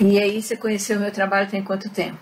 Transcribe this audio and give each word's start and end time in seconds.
E 0.00 0.18
aí 0.18 0.40
você 0.40 0.56
conheceu 0.56 0.96
o 0.96 1.00
meu 1.00 1.12
trabalho 1.12 1.50
tem 1.50 1.62
quanto 1.62 1.90
tempo? 1.90 2.18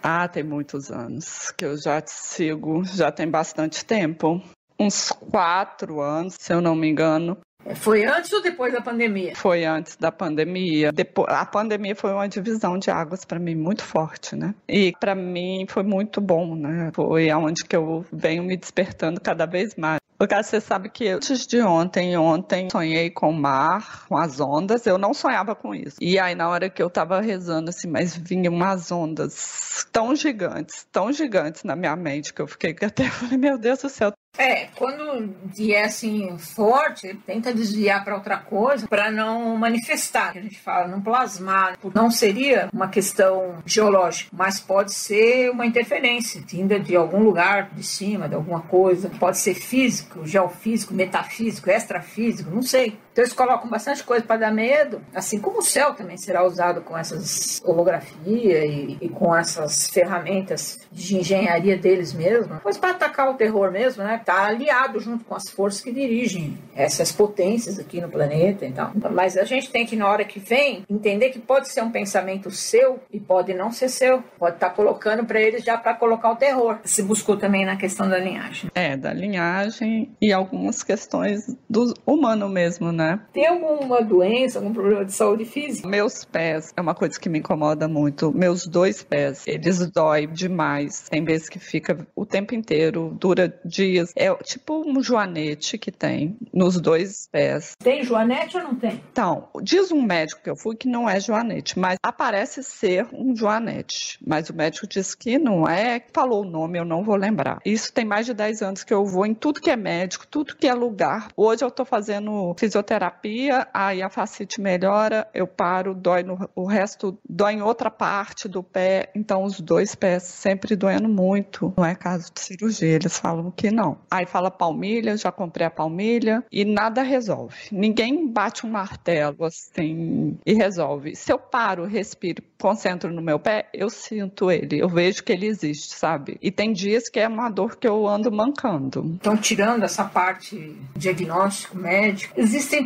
Ah, 0.00 0.28
tem 0.28 0.44
muitos 0.44 0.92
anos 0.92 1.50
que 1.50 1.64
eu 1.64 1.76
já 1.76 2.00
te 2.00 2.12
sigo, 2.12 2.84
já 2.84 3.10
tem 3.10 3.28
bastante 3.28 3.84
tempo. 3.84 4.40
Uns 4.78 5.10
quatro 5.10 6.00
anos, 6.00 6.36
se 6.38 6.52
eu 6.52 6.60
não 6.60 6.76
me 6.76 6.88
engano. 6.88 7.36
Foi 7.74 8.04
antes 8.04 8.32
ou 8.32 8.40
depois 8.40 8.72
da 8.72 8.80
pandemia? 8.80 9.34
Foi 9.34 9.64
antes 9.64 9.96
da 9.96 10.12
pandemia. 10.12 10.92
Depois, 10.92 11.26
a 11.28 11.44
pandemia 11.44 11.96
foi 11.96 12.12
uma 12.12 12.28
divisão 12.28 12.78
de 12.78 12.90
águas 12.92 13.24
para 13.24 13.40
mim 13.40 13.56
muito 13.56 13.82
forte, 13.82 14.36
né? 14.36 14.54
E 14.68 14.92
para 15.00 15.16
mim 15.16 15.66
foi 15.68 15.82
muito 15.82 16.20
bom, 16.20 16.54
né? 16.54 16.92
Foi 16.94 17.28
aonde 17.28 17.64
que 17.64 17.74
eu 17.74 18.04
venho 18.12 18.44
me 18.44 18.56
despertando 18.56 19.20
cada 19.20 19.46
vez 19.46 19.74
mais. 19.74 19.98
Porque 20.18 20.34
você 20.34 20.60
sabe 20.60 20.88
que 20.88 21.08
antes 21.08 21.46
de 21.46 21.60
ontem, 21.60 22.16
ontem 22.16 22.68
sonhei 22.70 23.10
com 23.10 23.30
o 23.30 23.34
mar, 23.34 24.06
com 24.08 24.16
as 24.16 24.40
ondas. 24.40 24.86
Eu 24.86 24.98
não 24.98 25.12
sonhava 25.12 25.54
com 25.54 25.74
isso. 25.74 25.96
E 26.00 26.18
aí 26.18 26.34
na 26.34 26.48
hora 26.48 26.70
que 26.70 26.82
eu 26.82 26.88
tava 26.88 27.20
rezando 27.20 27.70
assim, 27.70 27.88
mas 27.88 28.16
vinham 28.16 28.52
umas 28.52 28.90
ondas 28.90 29.86
tão 29.92 30.14
gigantes, 30.14 30.86
tão 30.90 31.12
gigantes 31.12 31.64
na 31.64 31.76
minha 31.76 31.94
mente 31.96 32.32
que 32.32 32.40
eu 32.40 32.46
fiquei 32.46 32.74
até 32.82 33.08
falei, 33.10 33.36
meu 33.36 33.58
Deus 33.58 33.80
do 33.80 33.88
céu, 33.88 34.12
é, 34.38 34.68
quando 34.76 35.34
vier 35.44 35.84
assim 35.84 36.36
forte, 36.38 37.14
tenta 37.26 37.52
desviar 37.52 38.04
para 38.04 38.14
outra 38.14 38.36
coisa 38.36 38.86
para 38.86 39.10
não 39.10 39.56
manifestar, 39.56 40.32
que 40.32 40.38
a 40.38 40.42
gente 40.42 40.58
fala, 40.58 40.88
não 40.88 41.00
plasmar. 41.00 41.76
Não 41.94 42.10
seria 42.10 42.68
uma 42.72 42.88
questão 42.88 43.56
geológica, 43.64 44.30
mas 44.32 44.60
pode 44.60 44.92
ser 44.92 45.50
uma 45.50 45.66
interferência 45.66 46.42
vinda 46.46 46.78
de 46.78 46.94
algum 46.96 47.22
lugar 47.22 47.70
de 47.72 47.82
cima, 47.82 48.28
de 48.28 48.34
alguma 48.34 48.60
coisa. 48.60 49.10
Pode 49.18 49.38
ser 49.38 49.54
físico, 49.54 50.26
geofísico, 50.26 50.94
metafísico, 50.94 51.70
extrafísico, 51.70 52.50
não 52.50 52.62
sei. 52.62 52.98
Então 53.16 53.24
eles 53.24 53.32
colocam 53.32 53.70
bastante 53.70 54.04
coisa 54.04 54.22
para 54.22 54.36
dar 54.36 54.52
medo, 54.52 55.00
assim 55.14 55.40
como 55.40 55.60
o 55.60 55.62
céu 55.62 55.94
também 55.94 56.18
será 56.18 56.44
usado 56.44 56.82
com 56.82 56.98
essas 56.98 57.62
holografia 57.64 58.66
e, 58.66 58.98
e 59.00 59.08
com 59.08 59.34
essas 59.34 59.88
ferramentas 59.88 60.80
de 60.92 61.16
engenharia 61.16 61.78
deles 61.78 62.12
mesmo, 62.12 62.60
pois 62.62 62.76
para 62.76 62.90
atacar 62.90 63.30
o 63.30 63.34
terror 63.34 63.72
mesmo, 63.72 64.04
né? 64.04 64.20
Tá 64.22 64.44
aliado 64.44 65.00
junto 65.00 65.24
com 65.24 65.34
as 65.34 65.48
forças 65.48 65.80
que 65.80 65.90
dirigem 65.90 66.58
essas 66.74 67.10
potências 67.10 67.78
aqui 67.78 68.02
no 68.02 68.10
planeta, 68.10 68.66
então. 68.66 68.92
Mas 69.10 69.38
a 69.38 69.44
gente 69.44 69.70
tem 69.70 69.86
que 69.86 69.96
na 69.96 70.06
hora 70.06 70.22
que 70.22 70.38
vem 70.38 70.84
entender 70.86 71.30
que 71.30 71.38
pode 71.38 71.68
ser 71.68 71.80
um 71.80 71.90
pensamento 71.90 72.50
seu 72.50 73.00
e 73.10 73.18
pode 73.18 73.54
não 73.54 73.72
ser 73.72 73.88
seu, 73.88 74.22
pode 74.38 74.56
estar 74.56 74.68
tá 74.68 74.74
colocando 74.74 75.24
para 75.24 75.40
eles 75.40 75.64
já 75.64 75.78
para 75.78 75.94
colocar 75.94 76.32
o 76.32 76.36
terror. 76.36 76.80
Se 76.84 77.02
buscou 77.02 77.38
também 77.38 77.64
na 77.64 77.76
questão 77.76 78.06
da 78.06 78.18
linhagem. 78.18 78.70
É, 78.74 78.94
da 78.94 79.14
linhagem 79.14 80.14
e 80.20 80.34
algumas 80.34 80.82
questões 80.82 81.46
do 81.66 81.94
humano 82.06 82.46
mesmo, 82.46 82.92
né? 82.92 83.05
Né? 83.06 83.20
Tem 83.32 83.46
alguma 83.46 84.02
doença, 84.02 84.58
algum 84.58 84.72
problema 84.72 85.04
de 85.04 85.12
saúde 85.12 85.44
física? 85.44 85.88
Meus 85.88 86.24
pés 86.24 86.72
é 86.76 86.80
uma 86.80 86.94
coisa 86.94 87.18
que 87.18 87.28
me 87.28 87.38
incomoda 87.38 87.86
muito. 87.86 88.32
Meus 88.32 88.66
dois 88.66 89.02
pés, 89.02 89.44
eles 89.46 89.90
doem 89.90 90.28
demais. 90.28 91.08
Tem 91.08 91.24
vezes 91.24 91.48
que 91.48 91.58
fica 91.58 92.06
o 92.14 92.26
tempo 92.26 92.54
inteiro, 92.54 93.16
dura 93.18 93.54
dias. 93.64 94.12
É 94.16 94.34
tipo 94.36 94.82
um 94.86 95.02
joanete 95.02 95.78
que 95.78 95.92
tem 95.92 96.36
nos 96.52 96.80
dois 96.80 97.28
pés. 97.30 97.74
Tem 97.78 98.02
joanete 98.02 98.56
ou 98.56 98.64
não 98.64 98.74
tem? 98.74 99.00
Então, 99.12 99.48
diz 99.62 99.92
um 99.92 100.02
médico 100.02 100.42
que 100.42 100.50
eu 100.50 100.56
fui 100.56 100.74
que 100.74 100.88
não 100.88 101.08
é 101.08 101.20
joanete, 101.20 101.78
mas 101.78 101.96
aparece 102.02 102.62
ser 102.62 103.06
um 103.12 103.34
joanete. 103.36 104.18
Mas 104.26 104.50
o 104.50 104.54
médico 104.54 104.86
diz 104.86 105.14
que 105.14 105.38
não 105.38 105.68
é, 105.68 106.02
falou 106.12 106.42
o 106.42 106.48
nome, 106.48 106.78
eu 106.78 106.84
não 106.84 107.04
vou 107.04 107.16
lembrar. 107.16 107.60
Isso 107.64 107.92
tem 107.92 108.04
mais 108.04 108.26
de 108.26 108.34
10 108.34 108.62
anos 108.62 108.84
que 108.84 108.92
eu 108.92 109.04
vou 109.04 109.24
em 109.24 109.34
tudo 109.34 109.60
que 109.60 109.70
é 109.70 109.76
médico, 109.76 110.26
tudo 110.26 110.56
que 110.56 110.66
é 110.66 110.74
lugar. 110.74 111.28
Hoje 111.36 111.64
eu 111.64 111.70
tô 111.70 111.84
fazendo 111.84 112.54
fisioterapia 112.58 112.95
terapia, 112.96 113.68
aí 113.74 114.00
a 114.00 114.08
fascite 114.08 114.58
melhora, 114.58 115.28
eu 115.34 115.46
paro, 115.46 115.94
dói 115.94 116.22
no, 116.22 116.48
o 116.54 116.64
resto 116.64 117.18
dói 117.28 117.52
em 117.52 117.62
outra 117.62 117.90
parte 117.90 118.48
do 118.48 118.62
pé, 118.62 119.10
então 119.14 119.44
os 119.44 119.60
dois 119.60 119.94
pés 119.94 120.22
sempre 120.22 120.74
doendo 120.74 121.08
muito. 121.08 121.74
Não 121.76 121.84
é 121.84 121.94
caso 121.94 122.32
de 122.32 122.40
cirurgia, 122.40 122.88
eles 122.88 123.18
falam 123.18 123.50
que 123.50 123.70
não. 123.70 123.98
Aí 124.10 124.24
fala 124.24 124.50
palmilha, 124.50 125.16
já 125.16 125.30
comprei 125.30 125.66
a 125.66 125.70
palmilha 125.70 126.42
e 126.50 126.64
nada 126.64 127.02
resolve. 127.02 127.54
Ninguém 127.70 128.26
bate 128.32 128.64
um 128.64 128.70
martelo 128.70 129.44
assim 129.44 130.38
e 130.46 130.54
resolve. 130.54 131.14
Se 131.14 131.30
eu 131.30 131.38
paro, 131.38 131.84
respiro, 131.84 132.42
concentro 132.58 133.12
no 133.12 133.20
meu 133.20 133.38
pé, 133.38 133.68
eu 133.74 133.90
sinto 133.90 134.50
ele, 134.50 134.78
eu 134.80 134.88
vejo 134.88 135.22
que 135.22 135.32
ele 135.32 135.46
existe, 135.46 135.94
sabe? 135.94 136.38
E 136.40 136.50
tem 136.50 136.72
dias 136.72 137.10
que 137.10 137.20
é 137.20 137.28
uma 137.28 137.50
dor 137.50 137.76
que 137.76 137.86
eu 137.86 138.08
ando 138.08 138.32
mancando. 138.32 139.04
Então, 139.20 139.36
tirando 139.36 139.82
essa 139.82 140.04
parte 140.04 140.74
diagnóstico 140.96 141.76
médico, 141.76 142.32
existem 142.40 142.85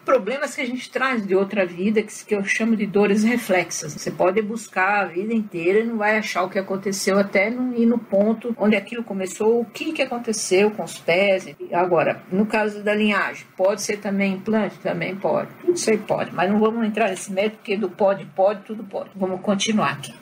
problemas 0.05 0.55
que 0.55 0.61
a 0.61 0.65
gente 0.65 0.89
traz 0.89 1.25
de 1.25 1.35
outra 1.35 1.65
vida, 1.65 2.01
que 2.03 2.35
eu 2.35 2.43
chamo 2.43 2.75
de 2.75 2.85
dores 2.85 3.23
reflexas. 3.23 3.93
Você 3.93 4.11
pode 4.11 4.41
buscar 4.41 5.01
a 5.01 5.05
vida 5.05 5.33
inteira 5.33 5.79
e 5.79 5.83
não 5.83 5.97
vai 5.97 6.17
achar 6.17 6.43
o 6.43 6.49
que 6.49 6.59
aconteceu 6.59 7.17
até 7.17 7.49
ir 7.49 7.85
no 7.85 7.97
ponto 7.97 8.53
onde 8.57 8.75
aquilo 8.75 9.03
começou, 9.03 9.61
o 9.61 9.65
que, 9.65 9.93
que 9.93 10.01
aconteceu 10.01 10.71
com 10.71 10.83
os 10.83 10.97
pés. 10.97 11.47
Agora, 11.71 12.21
no 12.31 12.45
caso 12.45 12.83
da 12.83 12.93
linhagem, 12.93 13.45
pode 13.55 13.81
ser 13.81 13.97
também 13.97 14.33
implante? 14.33 14.77
Também 14.79 15.15
pode. 15.15 15.49
Tudo 15.61 15.73
isso 15.73 15.89
aí 15.89 15.97
pode, 15.97 16.33
mas 16.33 16.49
não 16.49 16.59
vamos 16.59 16.85
entrar 16.85 17.09
nesse 17.09 17.31
método, 17.31 17.57
porque 17.57 17.77
do 17.77 17.89
pode, 17.89 18.25
pode, 18.25 18.63
tudo 18.63 18.83
pode. 18.83 19.11
Vamos 19.15 19.41
continuar 19.41 19.91
aqui. 19.91 20.13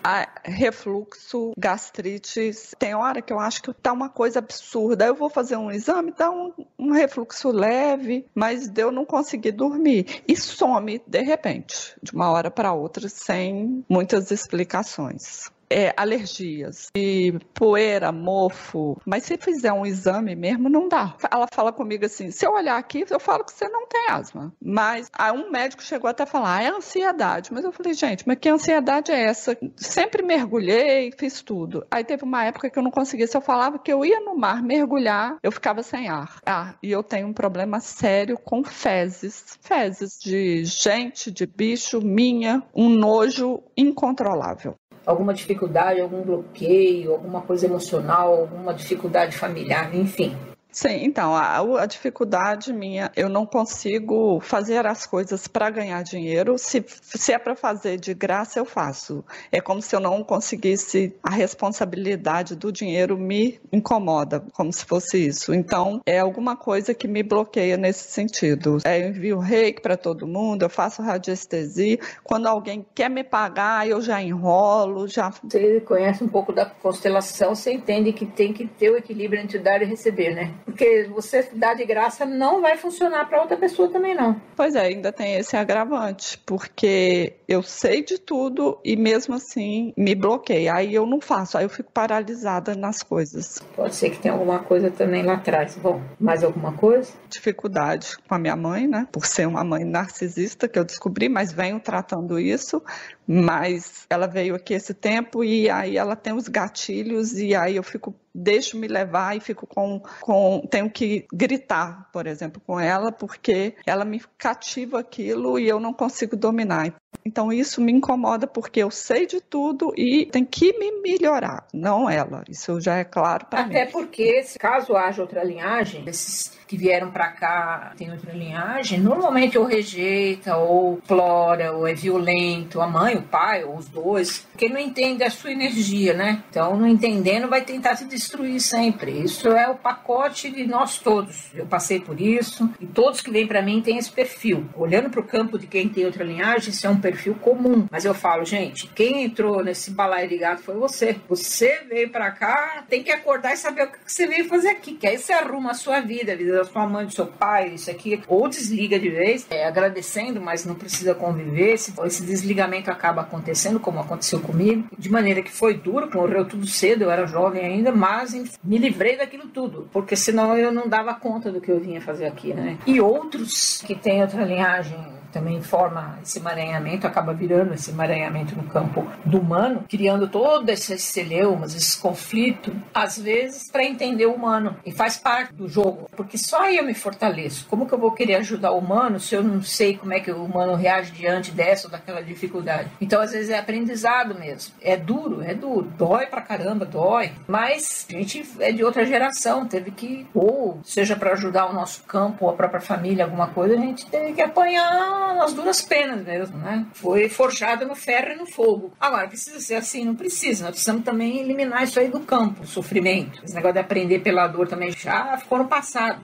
Refluxo, 0.44 1.54
gastrite, 1.58 2.52
tem 2.78 2.94
hora 2.94 3.22
que 3.22 3.32
eu 3.32 3.40
acho 3.40 3.62
que 3.62 3.74
tá 3.74 3.92
uma 3.92 4.10
coisa 4.10 4.40
absurda. 4.40 5.06
Eu 5.06 5.16
vou 5.16 5.30
fazer 5.30 5.56
um 5.58 5.72
exame, 5.72 6.14
dá 6.18 6.30
um, 6.30 6.54
um 6.78 6.92
refluxo 6.92 7.52
leve, 7.52 8.26
mas 8.36 8.68
deu 8.68 8.92
não 8.92 9.06
conseguir 9.06 9.52
dormir 9.52 9.69
dormir 9.70 10.24
e 10.28 10.36
some 10.36 11.02
de 11.06 11.22
repente, 11.22 11.96
de 12.02 12.12
uma 12.12 12.30
hora 12.32 12.50
para 12.52 12.74
outra, 12.74 13.08
sem 13.08 13.86
muitas 13.88 14.32
explicações 14.32 15.50
é, 15.70 15.94
alergias 15.96 16.90
e 16.96 17.34
poeira, 17.54 18.12
mofo, 18.12 19.00
mas 19.06 19.24
se 19.24 19.38
fizer 19.38 19.72
um 19.72 19.86
exame 19.86 20.36
mesmo, 20.36 20.70
não 20.70 20.88
dá. 20.88 21.16
Ela 21.32 21.48
fala 21.52 21.72
comigo 21.72 22.06
assim: 22.06 22.32
se 22.32 22.46
eu 22.46 22.54
olhar 22.54 22.78
aqui, 22.78 23.06
eu 23.10 23.20
falo 23.20 23.44
que 23.44 23.54
você 23.54 23.68
não 23.70 23.88
tem 23.88 24.10
asma. 24.10 24.54
Mas 24.62 25.10
aí 25.14 25.32
um 25.32 25.52
médico 25.52 25.84
chegou 25.84 26.10
até 26.10 26.24
a 26.24 26.26
falar: 26.26 26.58
ah, 26.58 26.64
é 26.64 26.70
ansiedade. 26.70 27.54
Mas 27.54 27.64
eu 27.64 27.72
falei: 27.72 27.94
gente, 27.94 28.28
mas 28.28 28.38
que 28.40 28.50
ansiedade 28.50 29.12
é 29.12 29.26
essa? 29.26 29.58
Sempre 29.76 30.24
mergulhei, 30.24 31.12
fiz 31.18 31.42
tudo. 31.42 31.86
Aí 31.92 32.04
teve 32.04 32.24
uma 32.24 32.46
época 32.46 32.70
que 32.70 32.80
eu 32.80 32.84
não 32.84 32.92
conseguia. 32.92 33.28
Se 33.28 33.38
eu 33.38 33.42
falava 33.42 33.78
que 33.78 33.92
eu 33.92 34.04
ia 34.04 34.20
no 34.20 34.36
mar 34.36 34.64
mergulhar, 34.64 35.38
eu 35.44 35.52
ficava 35.52 35.84
sem 35.84 36.10
ar. 36.10 36.40
Ah, 36.46 36.74
e 36.82 36.92
eu 36.92 37.04
tenho 37.04 37.28
um 37.28 37.34
problema 37.34 37.80
sério 37.80 38.38
com 38.38 38.64
fezes. 38.64 39.58
Fezes 39.62 40.20
de 40.20 40.64
gente, 40.66 41.32
de 41.32 41.46
bicho, 41.46 42.02
minha, 42.02 42.64
um 42.74 42.90
nojo 42.90 43.62
incontrolável 43.78 44.76
alguma 45.10 45.34
dificuldade, 45.34 46.00
algum 46.00 46.22
bloqueio, 46.22 47.14
alguma 47.14 47.42
coisa 47.42 47.66
emocional, 47.66 48.42
alguma 48.42 48.74
dificuldade 48.76 49.36
familiar, 49.36 49.94
enfim. 49.96 50.38
Sim, 50.72 51.04
então, 51.04 51.36
a, 51.36 51.58
a, 51.82 51.86
dificuldade 51.88 52.72
minha, 52.72 53.12
eu 53.16 53.28
não 53.28 53.44
consigo 53.44 54.40
fazer 54.40 54.86
as 54.86 55.06
coisas 55.06 55.48
para 55.48 55.70
ganhar 55.70 56.04
dinheiro. 56.04 56.60
Se, 56.60 56.86
se 56.88 57.34
é 57.34 57.40
para 57.40 57.56
fazer 57.56 57.98
de 57.98 58.14
graça, 58.14 58.60
eu 58.60 58.66
faço. 58.66 59.26
É 59.52 59.60
como 59.60 59.82
se 59.82 59.96
eu 59.96 60.00
não 60.00 60.24
conseguisse, 60.24 61.16
a 61.24 61.32
responsabilidade 61.32 62.56
do 62.56 62.72
dinheiro 62.72 63.18
me 63.18 63.60
incomoda, 63.74 64.44
como 64.54 64.72
se 64.72 64.86
fosse 64.86 65.26
isso. 65.26 65.54
Então, 65.56 66.02
é 66.06 66.20
alguma 66.20 66.56
coisa 66.56 66.94
que 66.94 67.08
me 67.08 67.24
bloqueia 67.24 67.76
nesse 67.76 68.12
sentido. 68.12 68.78
É, 68.86 69.04
eu 69.04 69.10
envio 69.10 69.40
reiki 69.40 69.82
para 69.82 69.98
todo 69.98 70.28
mundo, 70.28 70.64
eu 70.64 70.70
faço 70.70 71.02
radiestesia. 71.02 71.98
Quando 72.24 72.46
alguém 72.48 72.86
quer 72.94 73.10
me 73.10 73.24
pagar, 73.24 73.88
eu 73.88 74.02
já 74.02 74.22
enrolo, 74.22 75.08
já. 75.08 75.32
Você 75.32 75.82
conhece 75.82 76.24
um 76.24 76.30
pouco 76.30 76.54
da 76.54 76.68
constelação, 76.68 77.56
você 77.56 77.74
entende 77.74 78.14
que 78.14 78.28
tem 78.28 78.54
que 78.54 78.68
ter 78.68 78.92
o 78.92 78.98
equilíbrio 78.98 79.42
entre 79.42 79.58
dar 79.58 79.82
e 79.82 79.86
receber, 79.86 80.36
né? 80.36 80.59
Porque 80.66 81.10
você 81.14 81.48
dá 81.54 81.74
de 81.74 81.86
graça 81.86 82.26
não 82.26 82.62
vai 82.62 82.78
funcionar 82.78 83.28
para 83.28 83.42
outra 83.42 83.58
pessoa 83.58 83.90
também 83.90 84.16
não. 84.16 84.40
Pois 84.56 84.76
é, 84.76 84.82
ainda 84.82 85.12
tem 85.12 85.36
esse 85.36 85.56
agravante, 85.56 86.38
porque 86.46 87.34
eu 87.48 87.64
sei 87.64 88.04
de 88.04 88.18
tudo 88.18 88.80
e 88.84 88.96
mesmo 88.96 89.36
assim 89.36 89.94
me 89.98 90.16
bloqueia. 90.16 90.76
Aí 90.76 90.94
eu 90.94 91.06
não 91.06 91.20
faço, 91.20 91.58
aí 91.58 91.66
eu 91.66 91.70
fico 91.70 91.92
paralisada 91.92 92.76
nas 92.76 93.02
coisas. 93.04 93.60
Pode 93.76 93.96
ser 93.96 94.10
que 94.12 94.20
tenha 94.20 94.34
alguma 94.34 94.60
coisa 94.60 94.92
também 94.92 95.24
lá 95.24 95.34
atrás. 95.34 95.76
Bom, 95.76 96.02
mais 96.20 96.44
alguma 96.44 96.74
coisa? 96.74 97.12
Dificuldade 97.30 98.18
com 98.28 98.36
a 98.36 98.40
minha 98.40 98.56
mãe, 98.56 98.88
né? 98.88 99.08
Por 99.12 99.26
ser 99.26 99.48
uma 99.48 99.64
mãe 99.64 99.84
narcisista 99.84 100.68
que 100.68 100.78
eu 100.78 100.84
descobri, 100.84 101.30
mas 101.30 101.52
venho 101.52 101.80
tratando 101.80 102.40
isso. 102.40 102.82
Mas 103.28 104.06
ela 104.10 104.28
veio 104.28 104.56
aqui 104.56 104.74
esse 104.74 104.94
tempo 104.94 105.44
e 105.44 105.70
aí 105.70 105.98
ela 105.98 106.16
tem 106.16 106.34
os 106.34 106.48
gatilhos 106.48 107.38
e 107.38 107.54
aí 107.56 107.76
eu 107.76 107.84
fico 107.84 108.16
deixo 108.40 108.78
me 108.78 108.88
levar 108.88 109.36
e 109.36 109.40
fico 109.40 109.68
com, 109.68 110.02
com 110.22 110.62
tenho 110.70 110.90
que 110.90 111.26
gritar, 111.32 112.10
por 112.12 112.26
exemplo, 112.26 112.62
com 112.66 112.80
ela 112.80 113.12
porque 113.12 113.76
ela 113.86 114.06
me 114.06 114.22
cativa 114.38 115.00
aquilo 115.00 115.60
e 115.60 115.68
eu 115.68 115.80
não 115.80 115.94
consigo 115.94 116.36
dominar. 116.36 116.94
Então 117.26 117.52
isso 117.52 117.82
me 117.82 117.92
incomoda 117.92 118.48
porque 118.48 118.82
eu 118.82 118.90
sei 118.90 119.26
de 119.26 119.42
tudo 119.42 119.94
e 119.98 120.26
tem 120.28 120.46
que 120.46 120.78
me 120.78 121.02
melhorar, 121.02 121.68
não 121.74 122.10
ela. 122.10 122.44
Isso 122.50 122.80
já 122.80 122.96
é 122.96 123.04
claro 123.04 123.46
para 123.48 123.66
mim. 123.66 123.76
Até 123.76 123.86
porque, 123.86 124.44
se 124.44 124.58
caso 124.58 124.96
haja 124.96 125.22
outra 125.22 125.44
linhagem, 125.44 126.04
esses 126.08 126.59
que 126.70 126.78
vieram 126.78 127.10
para 127.10 127.30
cá 127.30 127.94
tem 127.98 128.12
outra 128.12 128.32
linhagem, 128.32 129.00
normalmente 129.00 129.58
ou 129.58 129.66
rejeita, 129.66 130.56
ou 130.56 131.00
explora, 131.00 131.74
ou 131.74 131.88
é 131.88 131.96
violento, 131.96 132.80
a 132.80 132.86
mãe, 132.86 133.16
o 133.16 133.24
pai, 133.24 133.64
ou 133.64 133.76
os 133.76 133.90
dois, 133.90 134.48
porque 134.52 134.70
não 134.70 134.80
entende 134.80 135.24
a 135.24 135.32
sua 135.32 135.52
energia, 135.52 136.14
né? 136.14 136.44
Então, 136.48 136.78
não 136.78 136.86
entendendo, 136.86 137.48
vai 137.48 137.62
tentar 137.62 137.96
se 137.96 138.06
destruir 138.06 138.62
sempre. 138.62 139.12
Isso 139.20 139.50
é 139.50 139.68
o 139.68 139.76
pacote 139.76 140.52
de 140.52 140.68
nós 140.68 141.00
todos. 141.00 141.50
Eu 141.56 141.66
passei 141.66 142.00
por 142.00 142.22
isso 142.22 142.70
e 142.80 142.86
todos 142.86 143.20
que 143.20 143.32
vêm 143.32 143.48
para 143.48 143.64
mim 143.64 143.82
têm 143.82 143.98
esse 143.98 144.12
perfil. 144.12 144.70
Olhando 144.76 145.10
para 145.10 145.22
o 145.22 145.26
campo 145.26 145.58
de 145.58 145.66
quem 145.66 145.90
tem 145.90 146.06
outra 146.06 146.24
linhagem, 146.24 146.70
isso 146.70 146.86
é 146.86 146.90
um 146.90 147.02
perfil 147.02 147.34
comum. 147.34 147.88
Mas 147.90 148.06
eu 148.06 148.14
falo, 148.14 148.46
gente, 148.46 148.86
quem 148.94 149.24
entrou 149.24 149.64
nesse 149.64 149.90
balaio 149.90 150.30
de 150.30 150.38
gato 150.38 150.62
foi 150.62 150.76
você. 150.76 151.18
Você 151.28 151.82
veio 151.90 152.12
para 152.12 152.30
cá, 152.30 152.84
tem 152.88 153.02
que 153.02 153.12
acordar 153.12 153.54
e 153.54 153.58
saber 153.58 153.86
o 153.86 153.92
que 153.92 153.98
você 154.06 154.28
veio 154.28 154.48
fazer 154.48 154.70
aqui, 154.70 154.94
que 154.94 155.08
aí 155.08 155.18
você 155.18 155.34
arruma 155.34 155.72
a 155.72 155.74
sua 155.74 156.00
vida, 156.00 156.34
a 156.34 156.36
vida 156.36 156.59
da 156.60 156.66
sua 156.66 156.88
mãe, 156.88 157.06
do 157.06 157.14
seu 157.14 157.26
pai, 157.26 157.70
isso 157.70 157.90
aqui, 157.90 158.22
ou 158.28 158.48
desliga 158.48 159.00
de 159.00 159.10
vez, 159.10 159.46
é, 159.50 159.66
agradecendo, 159.66 160.42
mas 160.42 160.66
não 160.66 160.76
precisa 160.76 161.16
conviver. 161.16 161.74
Esse, 161.74 161.94
esse 162.04 162.24
desligamento 162.24 162.92
acaba 162.92 163.22
acontecendo, 163.22 163.80
como 163.80 164.00
aconteceu 164.00 164.40
comigo, 164.40 164.88
de 164.98 165.10
maneira 165.10 165.42
que 165.42 165.52
foi 165.52 165.74
duro, 165.74 166.10
morreu 166.14 166.46
tudo 166.46 166.68
cedo, 166.68 167.04
eu 167.04 167.12
era 167.12 167.26
jovem 167.26 167.66
ainda, 167.66 167.92
mas 167.92 168.34
enfim, 168.34 168.58
me 168.64 168.78
livrei 168.78 169.18
daquilo 169.18 169.48
tudo, 169.48 169.88
porque 169.92 170.16
senão 170.16 170.58
eu 170.58 170.72
não 170.72 170.88
dava 170.88 171.14
conta 171.14 171.52
do 171.52 171.62
que 171.62 171.72
eu 171.72 171.80
vinha 171.80 172.02
fazer 172.02 172.26
aqui, 172.26 172.54
né? 172.54 172.78
E 172.86 173.00
outros 173.00 173.82
que 173.86 173.96
têm 173.96 174.22
outra 174.22 174.44
linhagem 174.44 175.19
também 175.32 175.62
forma 175.62 176.20
esse 176.22 176.40
emaranhamento, 176.40 177.08
acaba 177.08 177.34
virando 177.34 177.74
esse 177.74 177.92
emaranhamento 177.92 178.56
no 178.56 178.64
campo 178.64 179.08
do 179.26 179.40
humano, 179.40 179.86
criando 179.88 180.28
todos 180.28 180.70
esses 180.70 181.04
celeumas, 181.04 181.76
esse 181.76 182.00
conflito, 182.00 182.76
às 182.94 183.18
vezes 183.18 183.70
para 183.72 183.84
entender 183.84 184.26
o 184.26 184.34
humano. 184.34 184.78
E 184.86 184.92
faz 184.92 185.18
parte 185.18 185.54
do 185.54 185.68
jogo, 185.68 186.10
porque 186.16 186.38
só 186.38 186.64
aí 186.64 186.78
eu 186.78 186.84
me 186.84 186.94
fortaleço. 186.94 187.66
Como 187.70 187.86
que 187.86 187.94
eu 187.94 188.00
vou 188.00 188.12
querer 188.12 188.36
ajudar 188.36 188.72
o 188.72 188.80
humano 188.80 189.20
se 189.20 189.36
eu 189.36 189.44
não 189.44 189.62
sei 189.62 189.98
como 189.98 190.14
é 190.14 190.20
que 190.20 190.32
o 190.32 190.44
humano 190.44 190.76
reage 190.76 191.12
diante 191.12 191.52
dessa 191.52 191.88
ou 191.88 191.92
daquela 191.92 192.22
dificuldade? 192.22 192.90
Então, 193.02 193.22
às 193.22 193.32
vezes 193.32 193.50
é 193.50 193.60
aprendizado 193.60 194.36
mesmo. 194.36 194.74
É 194.82 194.96
duro, 194.96 195.42
é 195.42 195.54
duro. 195.54 195.92
Dói 195.98 196.26
pra 196.26 196.42
caramba, 196.42 196.86
dói. 196.86 197.32
Mas 197.48 198.08
a 198.10 198.14
gente 198.14 198.46
é 198.60 198.72
de 198.72 198.84
outra 198.84 199.06
geração, 199.06 199.68
teve 199.68 199.92
que, 199.92 200.28
ou 200.34 200.80
seja 200.84 201.16
para 201.16 201.34
ajudar 201.34 201.70
o 201.70 201.74
nosso 201.74 202.04
campo 202.04 202.46
ou 202.46 202.52
a 202.52 202.54
própria 202.54 202.82
família, 202.82 203.26
alguma 203.26 203.48
coisa, 203.48 203.76
a 203.76 203.78
gente 203.78 204.06
teve 204.08 204.34
que 204.34 204.42
apanhar 204.42 205.19
nas 205.36 205.54
duras 205.54 205.82
penas 205.82 206.24
mesmo, 206.24 206.58
né? 206.58 206.86
Foi 206.94 207.30
forjada 207.30 207.86
no 207.86 207.96
ferro 207.96 208.34
e 208.34 208.36
no 208.36 208.46
fogo. 208.46 208.94
Agora, 209.00 209.28
precisa 209.28 209.60
ser 209.60 209.76
assim? 209.76 210.06
Não 210.06 210.16
precisa. 210.16 210.66
Nós 210.66 210.72
precisamos 210.72 211.04
também 211.04 211.40
eliminar 211.40 211.84
isso 211.84 212.00
aí 212.00 212.10
do 212.10 212.20
campo, 212.22 212.64
o 212.64 212.68
sofrimento. 212.68 213.44
Esse 213.44 213.56
negócio 213.56 213.74
de 213.74 213.80
aprender 213.80 214.20
pela 214.20 214.48
dor 214.48 214.68
também 214.68 214.92
já 214.92 215.38
ficou 215.38 215.58
no 215.58 215.68
passado. 215.68 216.20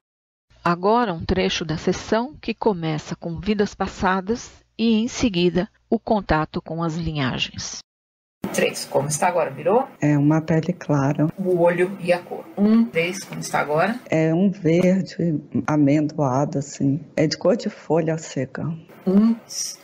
Agora 0.63 1.13
um 1.13 1.23
trecho 1.23 1.63
da 1.63 1.77
sessão 1.77 2.35
que 2.41 2.53
começa 2.53 3.15
com 3.15 3.39
vidas 3.39 3.75
passadas 3.75 4.51
e 4.77 4.93
em 4.95 5.07
seguida 5.07 5.69
o 5.89 5.99
contato 5.99 6.61
com 6.61 6.81
as 6.81 6.95
linhagens. 6.95 7.79
Três, 8.55 8.85
como 8.85 9.09
está 9.09 9.27
agora? 9.27 9.49
Virou? 9.49 9.85
É 9.99 10.17
uma 10.17 10.39
pele 10.39 10.71
clara. 10.71 11.27
O 11.37 11.59
olho 11.59 11.91
e 11.99 12.13
a 12.13 12.19
cor. 12.19 12.45
Um, 12.57 12.85
três, 12.85 13.21
como 13.21 13.41
está 13.41 13.59
agora? 13.59 13.99
É 14.09 14.33
um 14.33 14.49
verde 14.49 15.41
amendoado, 15.67 16.57
assim. 16.57 17.01
É 17.17 17.27
de 17.27 17.37
cor 17.37 17.57
de 17.57 17.69
folha 17.69 18.17
seca 18.17 18.65
um, 19.07 19.35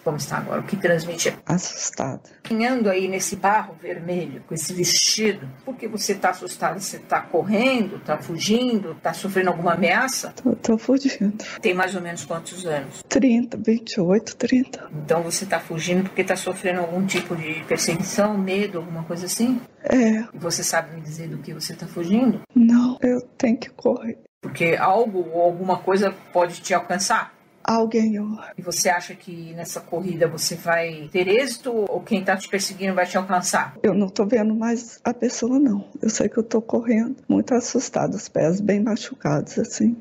como 0.03 0.17
está 0.17 0.37
agora, 0.37 0.61
o 0.61 0.63
que 0.63 0.75
transmite 0.75 1.33
assustado. 1.45 2.29
Caminhando 2.43 2.89
aí 2.89 3.07
nesse 3.07 3.35
barro 3.35 3.75
vermelho, 3.79 4.43
com 4.47 4.53
esse 4.53 4.73
vestido, 4.73 5.47
por 5.63 5.75
que 5.75 5.87
você 5.87 6.13
está 6.13 6.31
assustado? 6.31 6.79
Você 6.79 6.97
está 6.97 7.21
correndo, 7.21 7.97
está 7.97 8.17
fugindo, 8.17 8.93
está 8.93 9.13
sofrendo 9.13 9.49
alguma 9.49 9.73
ameaça? 9.73 10.33
Tô, 10.41 10.55
tô 10.55 10.77
fugindo. 10.77 11.43
Tem 11.61 11.73
mais 11.73 11.95
ou 11.95 12.01
menos 12.01 12.25
quantos 12.25 12.65
anos? 12.65 13.03
30, 13.07 13.57
28, 13.57 14.35
30. 14.35 14.89
Então 15.05 15.21
você 15.21 15.43
está 15.43 15.59
fugindo 15.59 16.03
porque 16.03 16.21
está 16.21 16.35
sofrendo 16.35 16.79
algum 16.79 17.05
tipo 17.05 17.35
de 17.35 17.63
perseguição, 17.67 18.37
medo, 18.37 18.60
alguma 18.75 19.03
coisa 19.03 19.25
assim? 19.25 19.61
É. 19.83 20.23
Você 20.33 20.63
sabe 20.63 20.95
me 20.95 21.01
dizer 21.01 21.27
do 21.29 21.37
que 21.37 21.53
você 21.53 21.73
está 21.73 21.87
fugindo? 21.87 22.41
Não, 22.55 22.97
eu 23.01 23.21
tenho 23.37 23.57
que 23.57 23.69
correr. 23.69 24.17
Porque 24.41 24.75
algo 24.79 25.29
ou 25.33 25.41
alguma 25.41 25.77
coisa 25.77 26.13
pode 26.31 26.61
te 26.61 26.73
alcançar? 26.73 27.33
alguém. 27.63 28.15
E 28.57 28.61
você 28.61 28.89
acha 28.89 29.15
que 29.15 29.53
nessa 29.53 29.79
corrida 29.79 30.27
você 30.27 30.55
vai 30.55 31.09
ter 31.11 31.27
êxito 31.27 31.71
ou 31.71 32.01
quem 32.01 32.19
está 32.19 32.35
te 32.35 32.49
perseguindo 32.49 32.93
vai 32.93 33.05
te 33.05 33.17
alcançar? 33.17 33.75
Eu 33.81 33.93
não 33.93 34.07
estou 34.07 34.25
vendo 34.25 34.53
mais 34.53 34.99
a 35.03 35.13
pessoa, 35.13 35.59
não. 35.59 35.87
Eu 36.01 36.09
sei 36.09 36.27
que 36.27 36.37
eu 36.37 36.41
estou 36.41 36.61
correndo 36.61 37.17
muito 37.27 37.53
assustado, 37.53 38.15
os 38.15 38.27
pés 38.27 38.59
bem 38.59 38.81
machucados, 38.81 39.57
assim. 39.57 39.95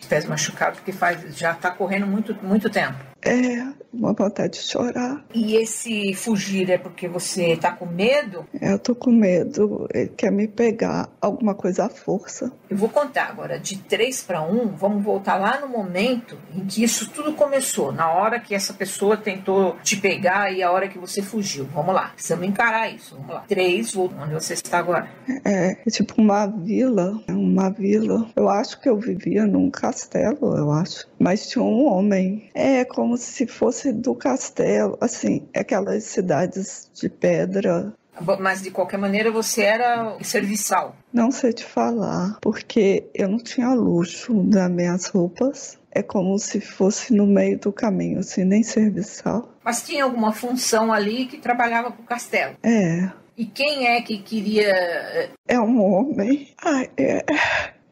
Os 0.00 0.06
pés 0.06 0.24
machucados 0.24 0.78
porque 0.78 0.92
faz, 0.92 1.36
já 1.36 1.52
está 1.52 1.70
correndo 1.70 2.06
muito, 2.06 2.34
muito 2.42 2.70
tempo. 2.70 3.11
É, 3.24 3.72
uma 3.92 4.12
vontade 4.12 4.54
de 4.54 4.66
chorar. 4.66 5.24
E 5.34 5.56
esse 5.56 6.14
fugir 6.14 6.70
é 6.70 6.78
porque 6.78 7.06
você 7.06 7.56
tá 7.56 7.70
com 7.70 7.86
medo? 7.86 8.44
É, 8.60 8.72
eu 8.72 8.78
tô 8.78 8.94
com 8.94 9.12
medo. 9.12 9.86
Ele 9.92 10.08
quer 10.08 10.32
me 10.32 10.48
pegar 10.48 11.08
alguma 11.20 11.54
coisa 11.54 11.84
à 11.84 11.88
força. 11.88 12.50
Eu 12.70 12.76
vou 12.76 12.88
contar 12.88 13.28
agora 13.28 13.58
de 13.58 13.78
3 13.78 14.22
para 14.22 14.42
1. 14.42 14.68
Vamos 14.76 15.04
voltar 15.04 15.36
lá 15.36 15.60
no 15.60 15.68
momento 15.68 16.38
em 16.54 16.64
que 16.64 16.82
isso 16.82 17.10
tudo 17.10 17.34
começou. 17.34 17.92
Na 17.92 18.10
hora 18.10 18.40
que 18.40 18.54
essa 18.54 18.72
pessoa 18.72 19.16
tentou 19.16 19.76
te 19.82 19.96
pegar 19.96 20.50
e 20.50 20.62
a 20.62 20.70
hora 20.70 20.88
que 20.88 20.98
você 20.98 21.22
fugiu. 21.22 21.66
Vamos 21.66 21.94
lá. 21.94 22.08
Precisamos 22.08 22.46
encarar 22.46 22.92
isso. 22.92 23.14
Vamos 23.16 23.34
lá. 23.34 23.44
3, 23.46 23.96
onde 23.96 24.34
você 24.34 24.54
está 24.54 24.78
agora? 24.78 25.08
É, 25.44 25.76
é 25.86 25.90
tipo 25.90 26.14
uma 26.20 26.46
vila. 26.46 27.22
É 27.28 27.32
uma 27.32 27.70
vila. 27.70 28.26
Eu 28.34 28.48
acho 28.48 28.80
que 28.80 28.88
eu 28.88 28.96
vivia 28.96 29.46
num 29.46 29.70
castelo, 29.70 30.56
eu 30.56 30.70
acho. 30.70 31.06
Mas 31.22 31.46
tinha 31.46 31.62
um 31.62 31.86
homem. 31.86 32.50
É 32.52 32.84
como 32.84 33.16
se 33.16 33.46
fosse 33.46 33.92
do 33.92 34.12
castelo, 34.12 34.98
assim, 35.00 35.46
aquelas 35.54 36.02
cidades 36.02 36.90
de 36.92 37.08
pedra. 37.08 37.92
Mas 38.40 38.60
de 38.60 38.72
qualquer 38.72 38.98
maneira 38.98 39.30
você 39.30 39.62
era 39.62 40.16
serviçal. 40.22 40.96
Não 41.12 41.30
sei 41.30 41.52
te 41.52 41.64
falar, 41.64 42.38
porque 42.40 43.04
eu 43.14 43.28
não 43.28 43.38
tinha 43.38 43.72
luxo 43.72 44.34
das 44.42 44.68
minhas 44.68 45.06
roupas. 45.06 45.78
É 45.92 46.02
como 46.02 46.36
se 46.38 46.60
fosse 46.60 47.14
no 47.14 47.26
meio 47.26 47.58
do 47.58 47.72
caminho, 47.72 48.18
assim, 48.18 48.44
nem 48.44 48.64
serviçal. 48.64 49.48
Mas 49.64 49.82
tinha 49.82 50.02
alguma 50.02 50.32
função 50.32 50.92
ali 50.92 51.26
que 51.26 51.38
trabalhava 51.38 51.90
para 51.92 52.02
o 52.02 52.06
castelo? 52.06 52.56
É. 52.64 53.10
E 53.36 53.46
quem 53.46 53.86
é 53.86 54.02
que 54.02 54.18
queria. 54.18 54.70
Eh, 54.70 55.30
é 55.46 55.60
um 55.60 55.80
homem. 55.80 56.48
Ai, 56.62 56.90
é 56.96 57.24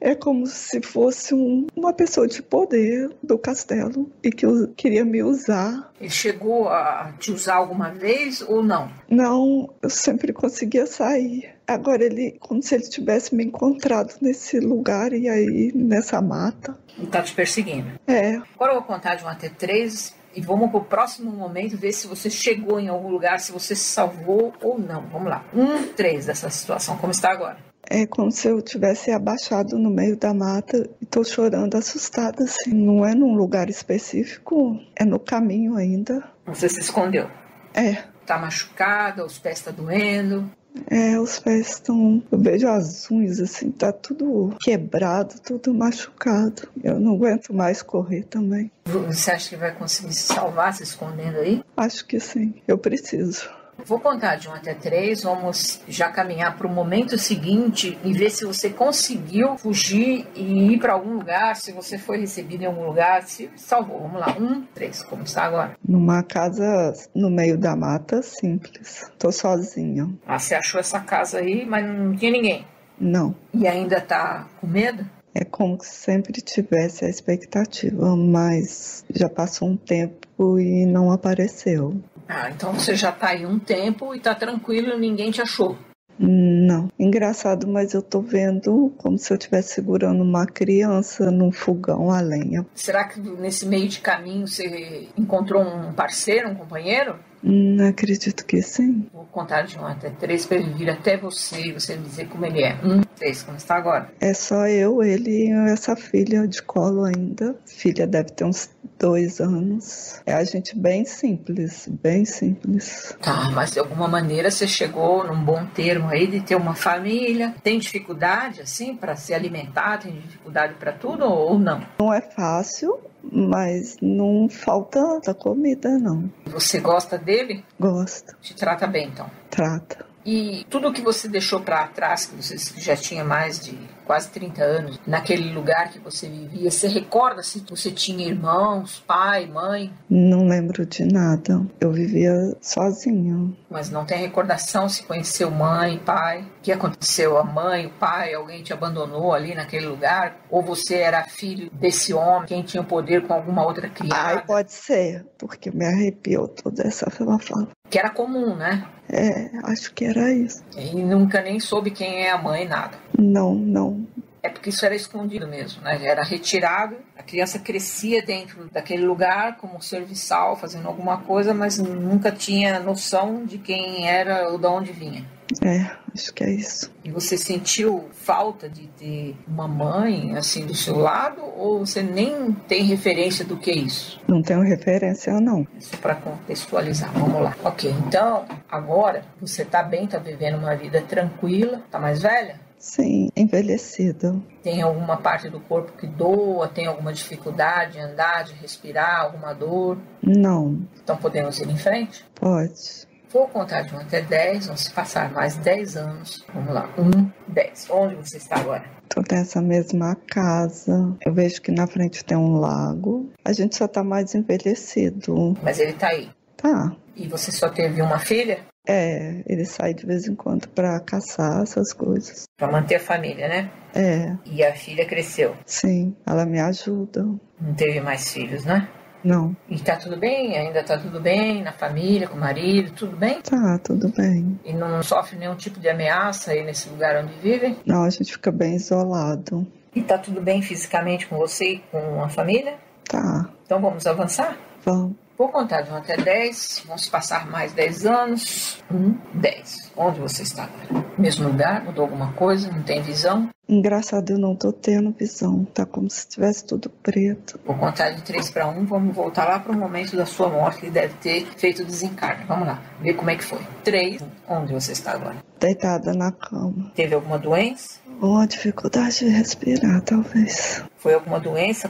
é 0.00 0.14
como 0.14 0.46
se 0.46 0.80
fosse 0.80 1.34
um, 1.34 1.66
uma 1.76 1.92
pessoa 1.92 2.26
de 2.26 2.42
poder 2.42 3.10
do 3.22 3.38
castelo 3.38 4.10
e 4.22 4.30
que 4.30 4.46
queria 4.76 5.04
me 5.04 5.22
usar. 5.22 5.92
Ele 6.00 6.10
chegou 6.10 6.68
a 6.68 7.12
te 7.18 7.30
usar 7.30 7.56
alguma 7.56 7.90
vez 7.90 8.40
ou 8.40 8.62
não? 8.62 8.90
Não, 9.08 9.72
eu 9.82 9.90
sempre 9.90 10.32
conseguia 10.32 10.86
sair. 10.86 11.54
Agora 11.66 12.02
ele, 12.02 12.36
como 12.40 12.62
se 12.62 12.74
ele 12.74 12.88
tivesse 12.88 13.34
me 13.34 13.44
encontrado 13.44 14.14
nesse 14.20 14.58
lugar 14.58 15.12
e 15.12 15.28
aí 15.28 15.70
nessa 15.74 16.20
mata. 16.20 16.76
E 16.98 17.06
tá 17.06 17.22
te 17.22 17.34
perseguindo. 17.34 17.92
É. 18.06 18.36
Agora 18.54 18.72
eu 18.72 18.76
vou 18.76 18.82
contar 18.82 19.16
de 19.16 19.24
um 19.24 19.28
até 19.28 19.48
três 19.48 20.14
e 20.34 20.40
vamos 20.40 20.70
pro 20.70 20.82
próximo 20.82 21.30
momento 21.30 21.76
ver 21.76 21.92
se 21.92 22.06
você 22.06 22.30
chegou 22.30 22.78
em 22.80 22.88
algum 22.88 23.08
lugar, 23.08 23.38
se 23.40 23.52
você 23.52 23.74
se 23.74 23.84
salvou 23.84 24.52
ou 24.62 24.78
não. 24.78 25.02
Vamos 25.08 25.28
lá. 25.28 25.44
Um, 25.54 25.88
três 25.88 26.26
dessa 26.26 26.48
situação, 26.50 26.96
como 26.96 27.12
está 27.12 27.30
agora? 27.30 27.69
É 27.88 28.06
como 28.06 28.30
se 28.30 28.48
eu 28.48 28.60
tivesse 28.62 29.10
abaixado 29.10 29.78
no 29.78 29.90
meio 29.90 30.16
da 30.16 30.32
mata 30.32 30.88
e 31.00 31.06
tô 31.06 31.24
chorando 31.24 31.76
assustada, 31.76 32.44
assim. 32.44 32.72
Não 32.72 33.04
é 33.04 33.14
num 33.14 33.34
lugar 33.34 33.68
específico, 33.68 34.78
é 34.94 35.04
no 35.04 35.18
caminho 35.18 35.76
ainda. 35.76 36.22
Você 36.46 36.68
se 36.68 36.80
escondeu? 36.80 37.28
É. 37.74 38.04
Tá 38.26 38.38
machucada, 38.38 39.24
os 39.24 39.38
pés 39.38 39.60
tá 39.60 39.70
doendo? 39.70 40.48
É, 40.88 41.18
os 41.18 41.38
pés 41.38 41.70
estão. 41.70 42.22
Eu 42.30 42.38
vejo 42.38 42.68
as 42.68 43.10
unhas 43.10 43.40
assim, 43.40 43.70
tá 43.70 43.92
tudo 43.92 44.54
quebrado, 44.60 45.40
tudo 45.40 45.74
machucado. 45.74 46.68
Eu 46.82 47.00
não 47.00 47.14
aguento 47.14 47.52
mais 47.52 47.82
correr 47.82 48.22
também. 48.24 48.70
Você 48.84 49.32
acha 49.32 49.48
que 49.48 49.56
vai 49.56 49.74
conseguir 49.74 50.12
se 50.12 50.32
salvar 50.32 50.72
se 50.74 50.82
escondendo 50.82 51.38
aí? 51.38 51.62
Acho 51.76 52.06
que 52.06 52.20
sim, 52.20 52.54
eu 52.68 52.78
preciso. 52.78 53.50
Vou 53.84 53.98
contar 53.98 54.36
de 54.36 54.48
1 54.48 54.54
até 54.54 54.74
3, 54.74 55.22
vamos 55.22 55.80
já 55.88 56.08
caminhar 56.08 56.56
para 56.56 56.66
o 56.66 56.70
momento 56.70 57.18
seguinte 57.18 57.98
e 58.04 58.12
ver 58.12 58.30
se 58.30 58.44
você 58.44 58.70
conseguiu 58.70 59.56
fugir 59.56 60.26
e 60.34 60.72
ir 60.74 60.78
para 60.78 60.92
algum 60.92 61.14
lugar, 61.14 61.56
se 61.56 61.72
você 61.72 61.98
foi 61.98 62.18
recebido 62.18 62.62
em 62.62 62.66
algum 62.66 62.86
lugar, 62.86 63.22
se 63.22 63.50
salvou. 63.56 64.00
Vamos 64.00 64.20
lá, 64.20 64.36
1, 64.38 64.62
3, 64.74 65.02
como 65.04 65.22
está 65.24 65.44
agora? 65.44 65.76
Numa 65.86 66.22
casa 66.22 66.92
no 67.14 67.30
meio 67.30 67.58
da 67.58 67.74
mata, 67.76 68.22
simples. 68.22 69.10
Tô 69.18 69.32
sozinha. 69.32 70.08
Ah, 70.26 70.38
você 70.38 70.54
achou 70.54 70.80
essa 70.80 71.00
casa 71.00 71.38
aí, 71.38 71.64
mas 71.66 71.84
não 71.86 72.14
tinha 72.14 72.30
ninguém? 72.30 72.66
Não. 72.98 73.34
E 73.54 73.66
ainda 73.66 74.00
tá 74.00 74.46
com 74.60 74.66
medo? 74.66 75.04
É 75.34 75.44
como 75.44 75.78
se 75.80 75.94
sempre 75.94 76.42
tivesse 76.42 77.04
a 77.04 77.08
expectativa, 77.08 78.16
mas 78.16 79.04
já 79.14 79.28
passou 79.28 79.68
um 79.68 79.76
tempo 79.76 80.58
e 80.58 80.84
não 80.84 81.12
apareceu 81.12 82.00
Ah, 82.32 82.48
então 82.48 82.72
você 82.72 82.94
já 82.94 83.10
tá 83.10 83.30
aí 83.30 83.44
um 83.44 83.58
tempo 83.58 84.14
e 84.14 84.20
tá 84.20 84.36
tranquilo, 84.36 84.96
ninguém 84.96 85.32
te 85.32 85.42
achou. 85.42 85.76
Não. 86.16 86.88
Engraçado, 86.98 87.66
mas 87.66 87.92
eu 87.92 88.02
tô 88.02 88.20
vendo 88.20 88.92
como 88.98 89.18
se 89.18 89.32
eu 89.32 89.36
estivesse 89.36 89.74
segurando 89.74 90.22
uma 90.22 90.46
criança 90.46 91.30
num 91.30 91.50
fogão 91.50 92.10
a 92.10 92.20
lenha. 92.20 92.64
Será 92.74 93.04
que 93.04 93.18
nesse 93.18 93.66
meio 93.66 93.88
de 93.88 94.00
caminho 94.00 94.46
você 94.46 95.08
encontrou 95.16 95.62
um 95.62 95.92
parceiro, 95.92 96.50
um 96.50 96.54
companheiro? 96.54 97.18
Hum, 97.42 97.76
acredito 97.88 98.44
que 98.44 98.60
sim. 98.62 99.06
Vou 99.12 99.24
contar 99.26 99.62
de 99.62 99.78
um 99.78 99.86
até 99.86 100.10
três 100.10 100.44
para 100.46 100.58
ele 100.58 100.72
vir 100.74 100.90
até 100.90 101.16
você 101.16 101.68
e 101.68 101.72
você 101.72 101.96
dizer 101.96 102.28
como 102.28 102.44
ele 102.44 102.62
é. 102.62 102.78
Um, 102.84 103.00
três, 103.16 103.42
como 103.42 103.56
está 103.56 103.76
agora? 103.76 104.12
É 104.20 104.34
só 104.34 104.66
eu, 104.66 105.02
ele 105.02 105.48
e 105.48 105.50
essa 105.70 105.96
filha 105.96 106.46
de 106.46 106.62
colo 106.62 107.04
ainda. 107.04 107.56
Filha 107.66 108.06
deve 108.06 108.30
ter 108.30 108.44
uns 108.44 108.70
dois 108.98 109.40
anos. 109.40 110.20
É 110.26 110.34
a 110.34 110.44
gente 110.44 110.76
bem 110.76 111.04
simples, 111.06 111.88
bem 112.02 112.24
simples. 112.24 113.16
Tá, 113.20 113.50
mas 113.50 113.72
de 113.72 113.78
alguma 113.78 114.06
maneira 114.06 114.50
você 114.50 114.68
chegou 114.68 115.26
num 115.26 115.42
bom 115.42 115.64
termo 115.66 116.08
aí 116.08 116.26
de 116.26 116.40
ter 116.40 116.54
uma 116.54 116.74
família. 116.74 117.54
Tem 117.62 117.78
dificuldade, 117.78 118.60
assim, 118.60 118.94
para 118.94 119.16
se 119.16 119.32
alimentar? 119.32 119.98
Tem 119.98 120.12
dificuldade 120.12 120.74
para 120.74 120.92
tudo 120.92 121.24
ou 121.24 121.58
não? 121.58 121.80
Não 121.98 122.12
é 122.12 122.20
fácil, 122.20 122.98
mas 123.22 123.96
não 124.00 124.48
falta 124.48 125.20
da 125.20 125.34
comida, 125.34 125.98
não. 125.98 126.30
Você 126.46 126.80
gosta 126.80 127.18
dele? 127.18 127.64
Gosto. 127.78 128.34
Te 128.40 128.54
trata 128.54 128.86
bem, 128.86 129.08
então? 129.08 129.30
Trata. 129.50 130.06
E 130.24 130.66
tudo 130.68 130.92
que 130.92 131.00
você 131.00 131.28
deixou 131.28 131.60
para 131.60 131.86
trás, 131.88 132.26
que 132.26 132.36
você 132.36 132.56
já 132.80 132.94
tinha 132.94 133.24
mais 133.24 133.60
de 133.60 133.78
quase 134.10 134.28
30 134.30 134.64
anos, 134.64 135.00
naquele 135.06 135.52
lugar 135.52 135.88
que 135.92 136.00
você 136.00 136.28
vivia, 136.28 136.68
você 136.68 136.88
recorda 136.88 137.44
se 137.44 137.64
você 137.70 137.92
tinha 137.92 138.26
irmãos, 138.26 139.00
pai, 139.06 139.46
mãe? 139.46 139.92
Não 140.10 140.48
lembro 140.48 140.84
de 140.84 141.04
nada. 141.04 141.64
Eu 141.80 141.92
vivia 141.92 142.32
sozinha. 142.60 143.52
Mas 143.70 143.88
não 143.88 144.04
tem 144.04 144.18
recordação 144.18 144.88
se 144.88 145.04
conheceu 145.04 145.48
mãe, 145.48 145.96
pai? 146.04 146.40
O 146.40 146.60
que 146.60 146.72
aconteceu? 146.72 147.38
A 147.38 147.44
mãe, 147.44 147.86
o 147.86 147.90
pai, 147.90 148.34
alguém 148.34 148.64
te 148.64 148.72
abandonou 148.72 149.32
ali 149.32 149.54
naquele 149.54 149.86
lugar? 149.86 150.40
Ou 150.50 150.60
você 150.60 150.96
era 150.96 151.22
filho 151.22 151.70
desse 151.72 152.12
homem, 152.12 152.48
quem 152.48 152.62
tinha 152.64 152.82
poder 152.82 153.28
com 153.28 153.32
alguma 153.32 153.64
outra 153.64 153.88
criança? 153.88 154.20
Ai, 154.20 154.44
pode 154.44 154.72
ser, 154.72 155.24
porque 155.38 155.70
me 155.70 155.86
arrepiou 155.86 156.48
toda 156.48 156.82
essa 156.82 157.08
fala. 157.08 157.68
Que 157.90 157.98
era 157.98 158.08
comum, 158.10 158.54
né? 158.54 158.86
É, 159.08 159.50
acho 159.64 159.92
que 159.92 160.04
era 160.04 160.32
isso. 160.32 160.62
E 160.76 160.94
nunca 161.02 161.42
nem 161.42 161.58
soube 161.58 161.90
quem 161.90 162.22
é 162.22 162.30
a 162.30 162.38
mãe, 162.38 162.66
nada. 162.66 162.96
Não, 163.18 163.54
não. 163.54 164.06
É 164.42 164.48
porque 164.48 164.70
isso 164.70 164.84
era 164.84 164.94
escondido 164.94 165.46
mesmo, 165.46 165.82
né? 165.82 165.98
Era 166.02 166.22
retirado, 166.22 166.96
a 167.16 167.22
criança 167.22 167.58
crescia 167.58 168.22
dentro 168.22 168.68
daquele 168.72 169.04
lugar 169.04 169.56
como 169.58 169.82
serviçal, 169.82 170.56
fazendo 170.56 170.88
alguma 170.88 171.18
coisa, 171.18 171.52
mas 171.52 171.78
nunca 171.78 172.32
tinha 172.32 172.80
noção 172.80 173.44
de 173.44 173.58
quem 173.58 174.08
era 174.08 174.48
ou 174.48 174.58
de 174.58 174.66
onde 174.66 174.92
vinha. 174.92 175.24
É, 175.64 175.90
acho 176.14 176.32
que 176.32 176.44
é 176.44 176.50
isso. 176.50 176.92
E 177.04 177.10
você 177.10 177.36
sentiu 177.36 178.08
falta 178.12 178.68
de 178.68 178.86
ter 178.86 179.36
uma 179.48 179.66
mãe 179.66 180.36
assim 180.36 180.64
do 180.64 180.74
seu 180.74 180.96
lado 180.96 181.42
ou 181.42 181.84
você 181.84 182.02
nem 182.02 182.52
tem 182.52 182.84
referência 182.84 183.44
do 183.44 183.56
que 183.56 183.70
é 183.70 183.74
isso? 183.74 184.20
Não 184.28 184.42
tenho 184.42 184.60
referência, 184.60 185.40
não. 185.40 185.66
Isso 185.76 185.96
para 185.98 186.14
contextualizar. 186.14 187.12
Vamos 187.12 187.42
lá. 187.42 187.56
Ok, 187.64 187.92
então 188.06 188.44
agora 188.70 189.24
você 189.40 189.64
tá 189.64 189.82
bem, 189.82 190.06
tá 190.06 190.18
vivendo 190.18 190.56
uma 190.56 190.76
vida 190.76 191.02
tranquila, 191.02 191.82
tá 191.90 191.98
mais 191.98 192.22
velha? 192.22 192.69
Sim, 192.80 193.28
envelhecido. 193.36 194.42
Tem 194.62 194.80
alguma 194.80 195.18
parte 195.18 195.50
do 195.50 195.60
corpo 195.60 195.92
que 195.92 196.06
doa? 196.06 196.66
Tem 196.66 196.86
alguma 196.86 197.12
dificuldade 197.12 197.92
de 197.92 198.00
andar, 198.00 198.44
de 198.44 198.54
respirar, 198.54 199.20
alguma 199.20 199.52
dor? 199.52 199.98
Não. 200.22 200.80
Então 201.04 201.16
podemos 201.16 201.60
ir 201.60 201.68
em 201.68 201.76
frente? 201.76 202.24
Pode. 202.34 203.06
Vou 203.32 203.46
contar 203.46 203.82
de 203.82 203.94
1 203.94 203.98
até 203.98 204.22
10, 204.22 204.66
vamos 204.66 204.88
passar 204.88 205.30
mais 205.30 205.56
10 205.58 205.96
anos. 205.96 206.44
Vamos 206.52 206.74
lá, 206.74 206.92
1, 206.98 207.30
10. 207.46 207.90
Onde 207.90 208.14
você 208.16 208.38
está 208.38 208.56
agora? 208.56 208.84
Estou 209.02 209.22
nessa 209.30 209.60
mesma 209.60 210.16
casa. 210.26 211.16
Eu 211.24 211.32
vejo 211.32 211.62
que 211.62 211.70
na 211.70 211.86
frente 211.86 212.24
tem 212.24 212.36
um 212.36 212.56
lago. 212.56 213.30
A 213.44 213.52
gente 213.52 213.76
só 213.76 213.84
está 213.84 214.02
mais 214.02 214.34
envelhecido. 214.34 215.56
Mas 215.62 215.78
ele 215.78 215.92
está 215.92 216.08
aí. 216.08 216.30
Tá. 216.56 216.96
E 217.14 217.28
você 217.28 217.52
só 217.52 217.68
teve 217.68 218.02
uma 218.02 218.18
filha? 218.18 218.60
É, 218.86 219.42
ele 219.46 219.64
sai 219.64 219.94
de 219.94 220.06
vez 220.06 220.26
em 220.26 220.34
quando 220.34 220.68
para 220.68 220.98
caçar 221.00 221.62
essas 221.62 221.92
coisas. 221.92 222.44
Para 222.56 222.72
manter 222.72 222.96
a 222.96 223.00
família, 223.00 223.48
né? 223.48 223.70
É. 223.94 224.36
E 224.46 224.64
a 224.64 224.74
filha 224.74 225.06
cresceu? 225.06 225.54
Sim, 225.66 226.16
ela 226.26 226.46
me 226.46 226.60
ajuda. 226.60 227.22
Não 227.60 227.74
teve 227.74 228.00
mais 228.00 228.32
filhos, 228.32 228.64
né? 228.64 228.88
Não. 229.22 229.54
E 229.68 229.78
tá 229.78 229.96
tudo 229.96 230.16
bem? 230.16 230.56
Ainda 230.56 230.82
tá 230.82 230.96
tudo 230.96 231.20
bem? 231.20 231.62
Na 231.62 231.72
família, 231.72 232.26
com 232.26 232.36
o 232.36 232.40
marido, 232.40 232.92
tudo 232.92 233.16
bem? 233.16 233.42
Tá, 233.42 233.78
tudo 233.78 234.08
bem. 234.08 234.58
E 234.64 234.72
não 234.72 235.02
sofre 235.02 235.36
nenhum 235.36 235.54
tipo 235.54 235.78
de 235.78 235.88
ameaça 235.88 236.52
aí 236.52 236.64
nesse 236.64 236.88
lugar 236.88 237.22
onde 237.22 237.34
vive? 237.34 237.76
Não, 237.84 238.02
a 238.04 238.10
gente 238.10 238.32
fica 238.32 238.50
bem 238.50 238.76
isolado. 238.76 239.66
E 239.94 240.00
tá 240.02 240.16
tudo 240.16 240.40
bem 240.40 240.62
fisicamente 240.62 241.26
com 241.26 241.36
você 241.36 241.74
e 241.74 241.78
com 241.90 242.22
a 242.22 242.28
família? 242.28 242.78
Tá. 243.04 243.50
Então 243.64 243.80
vamos 243.80 244.06
avançar? 244.06 244.56
Vamos. 244.84 245.16
Vou 245.40 245.48
contar 245.48 245.80
de 245.80 245.90
1 245.90 245.96
até 245.96 246.18
10, 246.18 246.82
vamos 246.86 247.08
passar 247.08 247.50
mais 247.50 247.72
10 247.72 248.04
anos. 248.04 248.84
1, 248.92 249.16
10. 249.40 249.90
Onde 249.96 250.20
você 250.20 250.42
está 250.42 250.64
agora? 250.64 251.06
Mesmo 251.16 251.48
lugar? 251.48 251.82
Mudou 251.82 252.04
alguma 252.04 252.30
coisa? 252.34 252.70
Não 252.70 252.82
tem 252.82 253.00
visão? 253.00 253.48
Engraçado, 253.66 254.32
eu 254.32 254.38
não 254.38 254.54
tô 254.54 254.70
tendo 254.70 255.10
visão. 255.12 255.64
Tá 255.64 255.86
como 255.86 256.10
se 256.10 256.28
tivesse 256.28 256.66
tudo 256.66 256.90
preto. 256.90 257.58
Vou 257.64 257.74
contar 257.74 258.10
de 258.10 258.20
3 258.20 258.50
para 258.50 258.68
1, 258.68 258.84
vamos 258.84 259.16
voltar 259.16 259.48
lá 259.48 259.58
para 259.58 259.72
o 259.72 259.78
momento 259.78 260.14
da 260.14 260.26
sua 260.26 260.50
morte, 260.50 260.80
que 260.80 260.90
deve 260.90 261.14
ter 261.14 261.46
feito 261.56 261.80
o 261.80 261.86
desencarne. 261.86 262.44
Vamos 262.44 262.66
lá, 262.68 262.78
ver 263.00 263.14
como 263.14 263.30
é 263.30 263.36
que 263.36 263.44
foi. 263.44 263.60
3, 263.82 264.22
onde 264.46 264.74
você 264.74 264.92
está 264.92 265.12
agora? 265.12 265.36
Deitada 265.58 266.12
na 266.12 266.32
cama. 266.32 266.92
Teve 266.94 267.14
alguma 267.14 267.38
doença? 267.38 267.98
Uma 268.20 268.46
dificuldade 268.46 269.20
de 269.20 269.28
respirar, 269.28 270.02
talvez. 270.02 270.84
Foi 270.98 271.14
alguma 271.14 271.40
doença? 271.40 271.88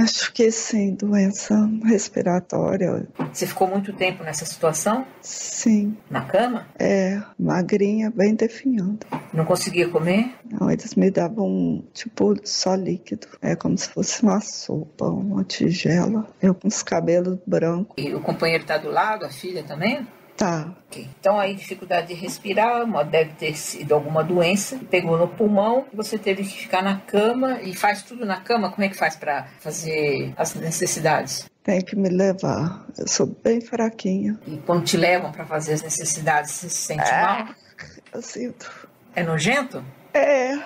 Acho 0.00 0.32
que 0.32 0.50
sim, 0.52 0.94
doença 0.94 1.68
respiratória. 1.84 3.08
Você 3.32 3.46
ficou 3.46 3.66
muito 3.66 3.92
tempo 3.92 4.22
nessa 4.22 4.44
situação? 4.44 5.04
Sim. 5.20 5.96
Na 6.08 6.20
cama? 6.20 6.66
É, 6.78 7.20
magrinha, 7.36 8.12
bem 8.14 8.36
definhada. 8.36 9.04
Não 9.32 9.44
conseguia 9.44 9.88
comer? 9.88 10.32
Não, 10.48 10.70
eles 10.70 10.94
me 10.94 11.10
davam, 11.10 11.82
tipo, 11.92 12.34
só 12.44 12.76
líquido. 12.76 13.26
É 13.40 13.56
como 13.56 13.76
se 13.76 13.88
fosse 13.88 14.22
uma 14.22 14.40
sopa, 14.40 15.06
uma 15.06 15.42
tigela. 15.42 16.24
Eu 16.40 16.54
com 16.54 16.68
os 16.68 16.84
cabelos 16.84 17.38
brancos. 17.44 17.94
E 17.98 18.14
o 18.14 18.20
companheiro 18.20 18.64
tá 18.64 18.78
do 18.78 18.90
lado, 18.90 19.24
a 19.24 19.30
filha 19.30 19.64
também? 19.64 20.06
Tá. 20.36 20.74
Ok. 20.88 21.08
Então 21.20 21.38
aí 21.38 21.54
dificuldade 21.54 22.08
de 22.08 22.14
respirar, 22.14 22.84
deve 23.04 23.32
ter 23.32 23.56
sido 23.56 23.94
alguma 23.94 24.24
doença, 24.24 24.78
pegou 24.90 25.16
no 25.18 25.28
pulmão, 25.28 25.86
você 25.92 26.18
teve 26.18 26.42
que 26.42 26.58
ficar 26.62 26.82
na 26.82 26.98
cama 26.98 27.60
e 27.62 27.74
faz 27.74 28.02
tudo 28.02 28.24
na 28.24 28.40
cama. 28.40 28.70
Como 28.70 28.84
é 28.84 28.88
que 28.88 28.96
faz 28.96 29.16
para 29.16 29.46
fazer 29.60 30.32
as 30.36 30.54
necessidades? 30.54 31.50
Tem 31.62 31.80
que 31.80 31.94
me 31.94 32.08
levar. 32.08 32.86
Eu 32.98 33.06
sou 33.06 33.26
bem 33.26 33.60
fraquinha. 33.60 34.38
E 34.46 34.56
quando 34.58 34.84
te 34.84 34.96
levam 34.96 35.30
para 35.30 35.46
fazer 35.46 35.74
as 35.74 35.82
necessidades, 35.82 36.50
você 36.50 36.68
se 36.68 36.76
sente 36.76 37.10
mal? 37.10 37.48
Eu 38.12 38.20
sinto. 38.22 38.88
É 39.14 39.22
nojento? 39.22 39.84
É. 40.12 40.58